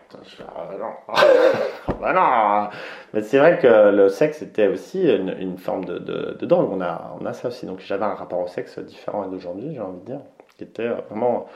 non. 0.78 1.14
bah 2.00 2.12
non. 2.12 2.70
Mais 3.12 3.22
c'est 3.22 3.38
vrai 3.38 3.58
que 3.58 3.90
le 3.90 4.08
sexe 4.08 4.42
était 4.42 4.68
aussi 4.68 5.10
une, 5.10 5.58
forme 5.58 5.84
de, 5.84 5.98
de, 5.98 6.46
drogue. 6.46 6.68
On 6.70 6.80
a, 6.80 7.16
on 7.20 7.26
a 7.26 7.32
ça 7.32 7.48
aussi. 7.48 7.66
Donc, 7.66 7.80
j'avais 7.80 8.04
un 8.04 8.14
rapport 8.14 8.40
au 8.40 8.46
sexe 8.46 8.78
différent 8.78 9.26
d'aujourd'hui, 9.26 9.74
j'ai 9.74 9.80
envie 9.80 10.00
de 10.00 10.06
dire, 10.06 10.20
qui 10.56 10.64
était 10.64 10.88
vraiment 10.88 11.46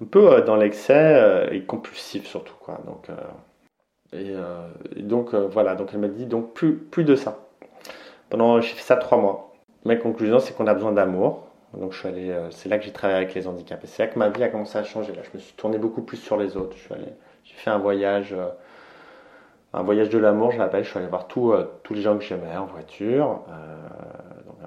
un 0.00 0.04
peu 0.04 0.42
dans 0.42 0.56
l'excès 0.56 1.48
et 1.50 1.62
compulsif 1.64 2.26
surtout. 2.26 2.54
Quoi. 2.60 2.78
Donc, 2.86 3.08
euh, 3.10 3.14
et, 4.12 5.02
donc 5.02 5.34
euh, 5.34 5.48
voilà, 5.48 5.74
donc 5.74 5.90
elle 5.92 6.00
m'a 6.00 6.08
dit 6.08 6.26
donc 6.26 6.52
plus, 6.54 6.76
plus 6.76 7.04
de 7.04 7.16
ça. 7.16 7.38
Pendant 8.30 8.60
j'ai 8.60 8.74
fait 8.74 8.82
ça 8.82 8.96
trois 8.96 9.18
mois. 9.18 9.52
Ma 9.84 9.96
conclusion 9.96 10.38
c'est 10.38 10.54
qu'on 10.54 10.66
a 10.66 10.74
besoin 10.74 10.92
d'amour. 10.92 11.48
Donc 11.74 11.92
je 11.92 11.98
suis 11.98 12.08
allé, 12.08 12.30
euh, 12.30 12.50
c'est 12.50 12.68
là 12.68 12.78
que 12.78 12.84
j'ai 12.84 12.92
travaillé 12.92 13.16
avec 13.22 13.34
les 13.34 13.48
handicapés. 13.48 13.88
C'est 13.88 14.04
là 14.04 14.08
que 14.12 14.18
ma 14.18 14.28
vie 14.28 14.44
a 14.44 14.48
commencé 14.48 14.78
à 14.78 14.84
changer. 14.84 15.12
Là, 15.12 15.22
je 15.24 15.36
me 15.36 15.40
suis 15.40 15.54
tourné 15.54 15.78
beaucoup 15.78 16.02
plus 16.02 16.18
sur 16.18 16.36
les 16.36 16.56
autres. 16.56 16.76
Je 16.76 16.82
suis 16.82 16.94
allé, 16.94 17.08
j'ai 17.42 17.54
fait 17.54 17.70
un 17.70 17.78
voyage, 17.78 18.34
un 19.72 19.82
voyage 19.82 20.08
de 20.10 20.18
l'amour, 20.18 20.52
je 20.52 20.58
l'appelle. 20.58 20.84
Je 20.84 20.90
suis 20.90 20.98
allé 20.98 21.08
voir 21.08 21.26
tous 21.26 21.52
tous 21.82 21.94
les 21.94 22.02
gens 22.02 22.16
que 22.16 22.24
j'aimais 22.24 22.56
en 22.56 22.66
voiture. 22.66 23.40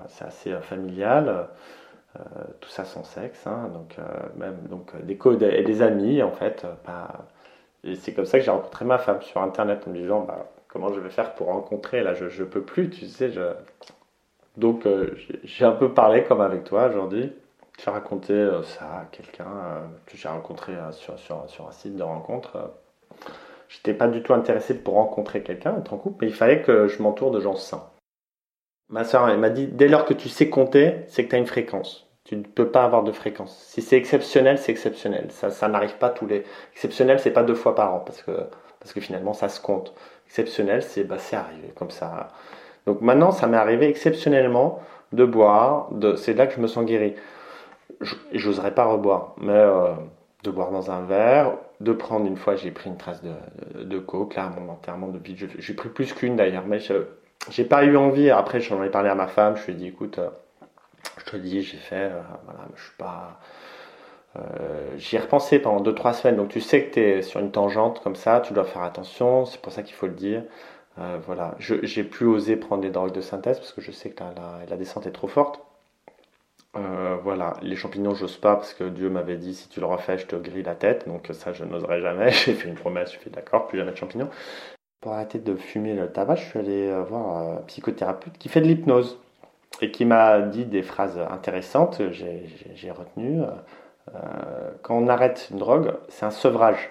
c'est 0.08 0.26
assez 0.26 0.52
familial. 0.62 1.48
tout 2.60 2.70
ça 2.70 2.84
sans 2.84 3.04
sexe, 3.06 3.48
hein. 3.48 3.70
donc 3.74 3.96
même 4.38 4.58
donc 4.70 4.94
des 5.06 5.16
codes 5.18 5.44
et 5.44 5.64
des 5.64 5.82
amis 5.82 6.22
en 6.24 6.32
fait, 6.32 6.66
pas 6.84 7.28
et 7.88 7.96
c'est 7.96 8.14
comme 8.14 8.26
ça 8.26 8.38
que 8.38 8.44
j'ai 8.44 8.52
rencontré 8.52 8.86
ma 8.86 8.98
femme 8.98 9.22
sur 9.22 9.42
Internet 9.42 9.84
en 9.88 9.92
me 9.92 9.98
disant 9.98 10.22
bah, 10.22 10.50
comment 10.68 10.94
je 10.94 11.00
vais 11.00 11.10
faire 11.10 11.34
pour 11.36 11.48
rencontrer 11.48 12.04
Là, 12.04 12.14
je 12.14 12.26
ne 12.26 12.48
peux 12.48 12.62
plus, 12.62 12.90
tu 12.90 13.08
sais. 13.08 13.32
Donc, 14.58 14.86
euh, 14.86 15.16
j'ai 15.44 15.66
un 15.66 15.72
peu 15.72 15.94
parlé 15.94 16.24
comme 16.24 16.42
avec 16.42 16.64
toi 16.64 16.88
aujourd'hui. 16.88 17.34
J'ai 17.84 17.92
raconté 17.92 18.34
euh, 18.34 18.64
ça 18.64 18.86
à 18.86 19.06
quelqu'un 19.12 19.46
euh, 19.46 19.86
que 20.06 20.18
j'ai 20.18 20.28
rencontré 20.28 20.74
sur, 20.92 21.14
un 21.14 21.72
site 21.72 21.96
de 21.96 22.04
rencontre. 22.04 22.74
J'étais 23.70 23.94
pas 23.94 24.08
du 24.08 24.24
tout 24.24 24.34
intéressé 24.34 24.74
pour 24.74 24.96
rencontrer 24.96 25.44
quelqu'un, 25.44 25.78
être 25.78 25.94
en 25.94 25.98
couple, 25.98 26.18
mais 26.22 26.28
il 26.28 26.34
fallait 26.34 26.62
que 26.62 26.88
je 26.88 27.02
m'entoure 27.02 27.32
de 27.32 27.40
gens 27.40 27.56
sains. 27.56 27.90
Ma 28.90 29.04
soeur, 29.04 29.36
m'a 29.38 29.50
dit 29.50 29.68
dès 29.68 29.88
lors 29.88 30.06
que 30.06 30.14
tu 30.14 30.30
sais 30.30 30.50
compter, 30.50 31.02
c'est 31.08 31.26
que 31.26 31.30
tu 31.30 31.36
as 31.36 31.40
une 31.40 31.46
fréquence. 31.46 32.07
Tu 32.28 32.36
ne 32.36 32.44
peux 32.44 32.68
pas 32.68 32.84
avoir 32.84 33.04
de 33.04 33.14
fréquence. 33.14 33.58
Si 33.70 33.82
c'est 33.82 33.96
exceptionnel, 33.96 34.58
c'est 34.58 34.74
exceptionnel. 34.74 35.28
Ça, 35.30 35.50
ça 35.50 35.70
n'arrive 35.70 35.96
pas 35.96 36.10
tous 36.10 36.28
les. 36.28 36.44
Exceptionnel, 36.74 37.22
c'est 37.22 37.32
pas 37.32 37.44
deux 37.44 37.56
fois 37.56 37.74
par 37.74 37.94
an 37.94 38.00
parce 38.00 38.22
que, 38.22 38.32
parce 38.82 38.92
que 38.92 39.00
finalement, 39.00 39.32
ça 39.32 39.48
se 39.48 39.62
compte. 39.62 39.94
Exceptionnel, 40.28 40.84
c'est 40.84 41.06
bah, 41.06 41.20
c'est 41.20 41.38
arrivé 41.38 41.70
comme 41.74 41.90
ça. 41.90 42.28
Donc 42.86 43.00
maintenant, 43.00 43.32
ça 43.32 43.48
m'est 43.48 43.56
arrivé 43.56 43.88
exceptionnellement 43.88 44.82
de 45.14 45.24
boire. 45.24 45.88
De... 45.92 46.18
C'est 46.18 46.34
là 46.34 46.48
que 46.48 46.54
je 46.54 46.60
me 46.60 46.68
sens 46.68 46.86
guéri. 46.86 47.16
J'oserais 48.34 48.76
pas 48.76 48.84
reboire, 48.84 49.34
mais 49.38 49.54
euh, 49.54 49.94
de 50.44 50.52
boire 50.52 50.72
dans 50.72 50.92
un 50.92 51.06
verre, 51.06 51.54
de 51.80 51.94
prendre 51.94 52.26
une 52.26 52.36
fois, 52.36 52.58
j'ai 52.58 52.72
pris 52.72 52.90
une 52.90 52.98
trace 52.98 53.22
de, 53.24 53.84
de, 53.86 54.00
coke, 54.00 54.36
là, 54.36 54.52
mon 54.60 54.74
enterrement. 54.74 55.14
J'ai 55.60 55.74
pris 55.74 55.90
plus 55.90 56.12
qu'une 56.12 56.36
d'ailleurs, 56.36 56.66
mais 56.68 56.80
j'ai 57.50 57.64
pas 57.64 57.86
eu 57.86 57.96
envie. 57.96 58.30
Après, 58.32 58.60
j'en 58.60 58.84
ai 58.84 58.90
parlé 58.90 59.10
à 59.10 59.16
ma 59.16 59.28
femme, 59.28 59.56
je 59.56 59.66
lui 59.68 59.72
ai 59.72 59.76
dit, 59.76 59.88
écoute. 59.88 60.20
Euh, 60.20 60.30
je 61.18 61.32
te 61.32 61.38
dis, 61.38 61.62
j'ai 61.62 61.78
fait, 61.78 62.12
euh, 62.12 62.22
voilà, 62.46 62.68
je 62.76 62.84
suis 62.84 62.96
pas. 62.98 63.40
Euh, 64.36 64.98
j'y 64.98 65.16
ai 65.16 65.20
repensé 65.20 65.60
pendant 65.60 65.82
2-3 65.82 66.14
semaines, 66.14 66.36
donc 66.38 66.50
tu 66.50 66.62
sais 66.62 66.86
que 66.86 66.94
tu 66.94 67.00
es 67.00 67.22
sur 67.22 67.40
une 67.40 67.52
tangente 67.52 68.02
comme 68.04 68.16
ça, 68.16 68.40
tu 68.42 68.54
dois 68.54 68.66
faire 68.66 68.84
attention, 68.84 69.46
c'est 69.46 69.60
pour 69.62 69.72
ça 69.72 69.84
qu'il 69.84 69.96
faut 69.96 70.08
le 70.08 70.14
dire. 70.14 70.44
Euh, 71.00 71.18
voilà, 71.26 71.56
j'ai 71.60 72.04
plus 72.04 72.26
osé 72.26 72.56
prendre 72.56 72.82
des 72.82 72.90
drogues 72.90 73.12
de 73.14 73.22
synthèse 73.22 73.58
parce 73.60 73.72
que 73.72 73.82
je 73.82 73.92
sais 73.92 74.10
que 74.12 74.24
la, 74.70 74.78
descente 74.78 75.06
est 75.08 75.12
trop 75.12 75.28
forte. 75.28 75.62
voilà, 77.24 77.54
les 77.62 77.76
champignons, 77.76 78.14
j'ose 78.14 78.38
pas 78.38 78.56
parce 78.56 78.74
que 78.74 78.84
Dieu 78.84 79.10
m'avait 79.10 79.38
dit 79.38 79.54
si 79.56 79.70
tu 79.70 79.80
le 79.80 79.86
refais, 79.86 80.18
je 80.18 80.28
te 80.28 80.36
grille 80.36 80.64
la 80.64 80.76
tête, 80.76 81.08
donc 81.08 81.28
ça, 81.34 81.54
je 81.54 81.64
n'oserais 81.66 82.02
jamais. 82.02 82.32
J'ai 82.46 82.54
fait 82.54 82.68
une 82.70 82.76
promesse, 82.76 83.14
je 83.14 83.20
suis 83.20 83.32
d'accord, 83.32 83.68
plus 83.68 83.78
jamais 83.80 83.92
de 83.92 83.98
champignons. 83.98 84.30
Pour 85.02 85.14
arrêter 85.14 85.40
de 85.40 85.56
fumer 85.56 85.94
le 85.94 86.12
tabac, 86.12 86.36
je 86.36 86.46
suis 86.46 86.60
allé 86.60 86.92
voir 87.08 87.38
un 87.38 87.56
psychothérapeute 87.68 88.38
qui 88.38 88.50
fait 88.50 88.62
de 88.62 88.68
l'hypnose 88.68 89.20
et 89.82 89.92
qui 89.92 90.06
m'a 90.06 90.40
dit 90.42 90.66
des 90.66 90.82
phrases 90.82 91.20
intéressantes, 91.30 92.02
j'ai 92.12 92.92
retenu. 92.92 93.42
Euh, 94.16 94.72
quand 94.82 94.96
on 94.96 95.08
arrête 95.08 95.50
une 95.52 95.58
drogue, 95.58 95.94
c'est 96.10 96.26
un 96.26 96.32
sevrage. 96.32 96.90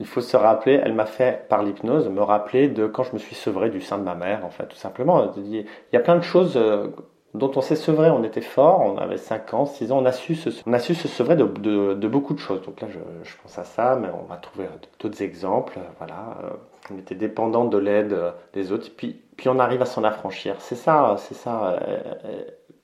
Il 0.00 0.06
faut 0.06 0.20
se 0.20 0.36
rappeler, 0.36 0.80
elle 0.82 0.94
m'a 0.94 1.06
fait 1.06 1.48
par 1.48 1.62
l'hypnose 1.62 2.08
me 2.08 2.22
rappeler 2.22 2.68
de 2.68 2.86
quand 2.86 3.02
je 3.02 3.12
me 3.14 3.18
suis 3.18 3.34
sevré 3.34 3.68
du 3.68 3.80
sein 3.80 3.98
de 3.98 4.04
ma 4.04 4.14
mère, 4.14 4.44
en 4.44 4.50
fait, 4.50 4.66
tout 4.66 4.76
simplement. 4.76 5.32
Il 5.36 5.66
y 5.92 5.96
a 5.96 6.00
plein 6.00 6.16
de 6.16 6.22
choses 6.22 6.56
euh, 6.56 6.88
dont 7.34 7.50
on 7.56 7.60
s'est 7.60 7.76
sevré, 7.76 8.08
on 8.08 8.22
était 8.22 8.40
fort, 8.40 8.80
on 8.80 8.96
avait 8.96 9.16
5 9.16 9.54
ans, 9.54 9.66
6 9.66 9.90
ans, 9.92 9.98
on 9.98 10.06
a 10.06 10.12
su 10.12 10.36
se, 10.36 10.50
se 10.50 11.08
sevrer 11.08 11.36
de, 11.36 12.06
beaucoup 12.06 12.34
de 12.34 12.38
choses. 12.38 12.62
Donc 12.62 12.80
là, 12.80 12.88
je, 12.88 12.98
je, 13.28 13.36
pense 13.42 13.58
à 13.58 13.64
ça, 13.64 13.98
mais 14.00 14.08
on 14.08 14.24
va 14.24 14.36
trouver 14.36 14.66
d'autres 15.00 15.22
exemples. 15.22 15.80
Voilà, 15.98 16.38
euh, 16.44 16.50
on 16.90 16.98
était 16.98 17.14
dépendant 17.14 17.64
de 17.64 17.78
l'aide 17.78 18.16
des 18.52 18.72
autres, 18.72 18.88
puis, 18.96 19.20
puis 19.36 19.48
on 19.48 19.58
arrive 19.58 19.82
à 19.82 19.86
s'en 19.86 20.04
affranchir. 20.04 20.56
C'est 20.60 20.74
ça, 20.74 21.16
c'est 21.18 21.34
ça, 21.34 21.70
euh, 21.70 22.00
euh, 22.24 22.42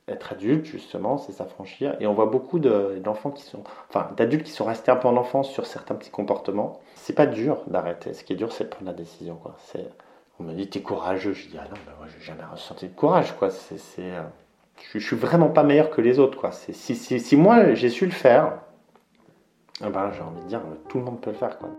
être 0.08 0.32
adulte 0.32 0.66
justement, 0.66 1.18
c'est 1.18 1.32
s'affranchir. 1.32 1.96
Et 2.00 2.06
on 2.06 2.14
voit 2.14 2.26
beaucoup 2.26 2.58
d'enfants 2.58 3.30
qui 3.30 3.42
sont, 3.42 3.64
enfin, 3.88 4.10
d'adultes 4.16 4.44
qui 4.44 4.52
sont 4.52 4.64
restés 4.64 4.90
un 4.90 4.96
peu 4.96 5.08
en 5.08 5.16
enfance 5.16 5.50
sur 5.50 5.66
certains 5.66 5.94
petits 5.94 6.10
comportements. 6.10 6.80
C'est 6.94 7.14
pas 7.14 7.26
dur 7.26 7.62
d'arrêter. 7.66 8.14
Ce 8.14 8.24
qui 8.24 8.34
est 8.34 8.36
dur, 8.36 8.52
c'est 8.52 8.64
de 8.64 8.68
prendre 8.68 8.86
la 8.86 8.96
décision. 8.96 9.36
Quoi. 9.36 9.56
On 10.38 10.44
me 10.44 10.52
dit, 10.52 10.68
t'es 10.68 10.82
courageux. 10.82 11.32
Je 11.32 11.48
dis, 11.48 11.56
ah 11.58 11.64
non, 11.64 11.76
mais 11.86 11.92
moi, 11.98 12.06
j'ai 12.06 12.24
jamais 12.24 12.44
ressenti 12.44 12.88
de 12.88 12.94
courage. 12.94 13.32
Quoi. 13.36 13.50
C'est, 13.50 13.78
je, 14.92 14.98
je, 14.98 15.06
suis 15.06 15.16
vraiment 15.16 15.48
pas 15.48 15.62
meilleur 15.62 15.90
que 15.90 16.00
les 16.00 16.18
autres. 16.18 16.38
Quoi. 16.38 16.52
Si, 16.52 16.74
si, 16.74 17.20
si 17.20 17.36
moi, 17.36 17.74
j'ai 17.74 17.88
su 17.88 18.04
le 18.04 18.12
faire, 18.12 18.58
eh 19.84 19.88
ben, 19.88 20.10
j'ai 20.12 20.22
envie 20.22 20.42
de 20.42 20.48
dire, 20.48 20.60
tout 20.88 20.98
le 20.98 21.04
monde 21.04 21.20
peut 21.20 21.30
le 21.30 21.36
faire. 21.36 21.58
Quoi. 21.58 21.70